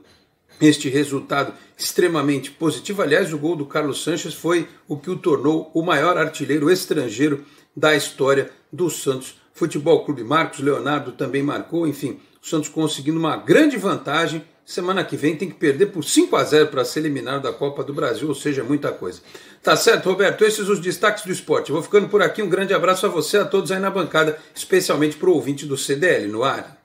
[0.61, 3.01] este resultado extremamente positivo.
[3.01, 7.45] Aliás, o gol do Carlos Sanches foi o que o tornou o maior artilheiro estrangeiro
[7.75, 10.23] da história do Santos Futebol Clube.
[10.23, 14.43] Marcos Leonardo também marcou, enfim, o Santos conseguindo uma grande vantagem.
[14.65, 17.83] Semana que vem tem que perder por 5 a 0 para ser eliminado da Copa
[17.83, 19.21] do Brasil, ou seja, muita coisa.
[19.61, 20.43] Tá certo, Roberto?
[20.43, 21.69] Esses os destaques do esporte.
[21.69, 22.41] Eu vou ficando por aqui.
[22.41, 25.77] Um grande abraço a você, a todos aí na bancada, especialmente para o ouvinte do
[25.77, 26.75] CDL no ar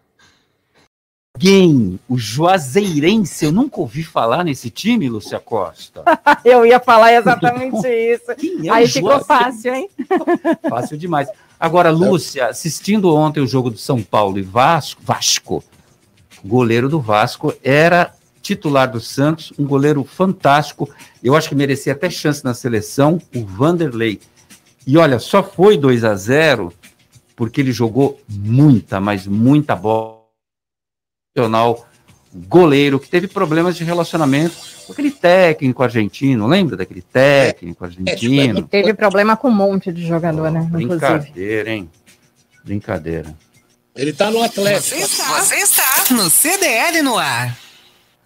[1.40, 6.04] alguém, o Juazeirense, eu nunca ouvi falar nesse time, Lúcia Costa.
[6.44, 8.30] eu ia falar exatamente isso.
[8.30, 9.88] É Aí ficou fácil, hein?
[10.68, 11.28] fácil demais.
[11.58, 15.64] Agora, Lúcia, assistindo ontem o jogo do São Paulo e Vasco, Vasco,
[16.44, 20.88] goleiro do Vasco, era titular do Santos, um goleiro fantástico.
[21.22, 24.20] Eu acho que merecia até chance na seleção, o Vanderlei.
[24.86, 26.72] E olha, só foi 2 a 0
[27.36, 30.20] porque ele jogou muita, mas muita bola
[32.32, 34.54] goleiro que teve problemas de relacionamento
[34.86, 38.58] com aquele técnico argentino, lembra daquele técnico argentino?
[38.60, 40.68] E teve problema com um monte de jogador, oh, né?
[40.70, 41.70] Brincadeira, inclusive.
[41.70, 41.90] hein?
[42.64, 43.34] Brincadeira.
[43.94, 44.96] Ele tá no Atlético.
[44.96, 47.56] Você está, você está no CDL no ar.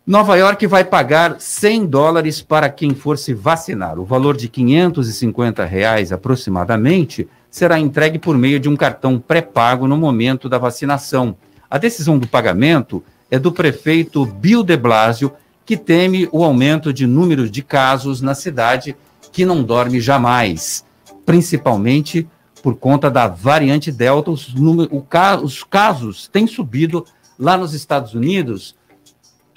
[0.06, 3.98] Nova York vai pagar 100 dólares para quem for se vacinar.
[3.98, 9.96] O valor de 550 reais aproximadamente será entregue por meio de um cartão pré-pago no
[9.96, 11.36] momento da vacinação.
[11.70, 15.32] A decisão do pagamento é do prefeito Bill de Blasio,
[15.64, 18.96] que teme o aumento de números de casos na cidade,
[19.32, 20.84] que não dorme jamais,
[21.26, 22.26] principalmente
[22.62, 24.30] por conta da variante Delta.
[24.30, 25.04] Os, número, o,
[25.42, 27.04] os casos têm subido
[27.38, 28.74] lá nos Estados Unidos.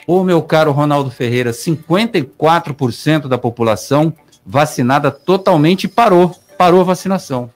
[0.06, 4.14] Ô, meu caro Ronaldo Ferreira, 54% da população
[4.46, 7.50] vacinada totalmente parou, parou a vacinação.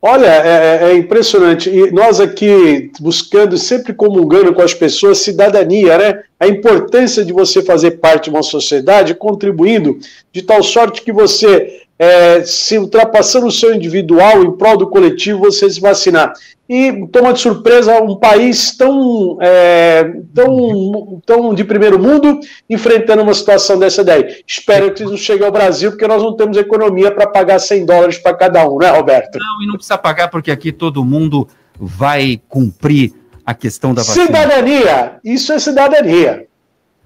[0.00, 1.68] Olha, é, é, é, impressionante.
[1.68, 6.22] E nós aqui buscando, sempre comungando com as pessoas, cidadania, né?
[6.38, 9.98] A importância de você fazer parte de uma sociedade, contribuindo
[10.32, 15.40] de tal sorte que você é, se ultrapassando o seu individual em prol do coletivo,
[15.40, 16.32] você se vacinar.
[16.68, 22.38] E toma de surpresa um país tão, é, tão, tão de primeiro mundo
[22.68, 24.42] enfrentando uma situação dessa daí.
[24.46, 28.18] Espero que isso chegue ao Brasil, porque nós não temos economia para pagar 100 dólares
[28.18, 29.38] para cada um, né, Roberto?
[29.38, 31.48] Não, e não precisa pagar, porque aqui todo mundo
[31.80, 33.14] vai cumprir
[33.46, 34.26] a questão da vacina.
[34.26, 36.46] Cidadania, isso é cidadania.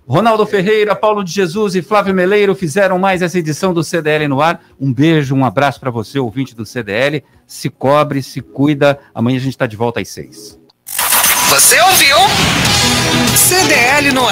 [0.07, 4.41] Ronaldo Ferreira, Paulo de Jesus e Flávio Meleiro fizeram mais essa edição do CDL no
[4.41, 4.61] ar.
[4.81, 7.23] Um beijo, um abraço para você, ouvinte do CDL.
[7.47, 8.99] Se cobre, se cuida.
[9.15, 10.59] Amanhã a gente está de volta às seis.
[11.49, 12.17] Você ouviu?
[13.37, 14.31] CDL no ar.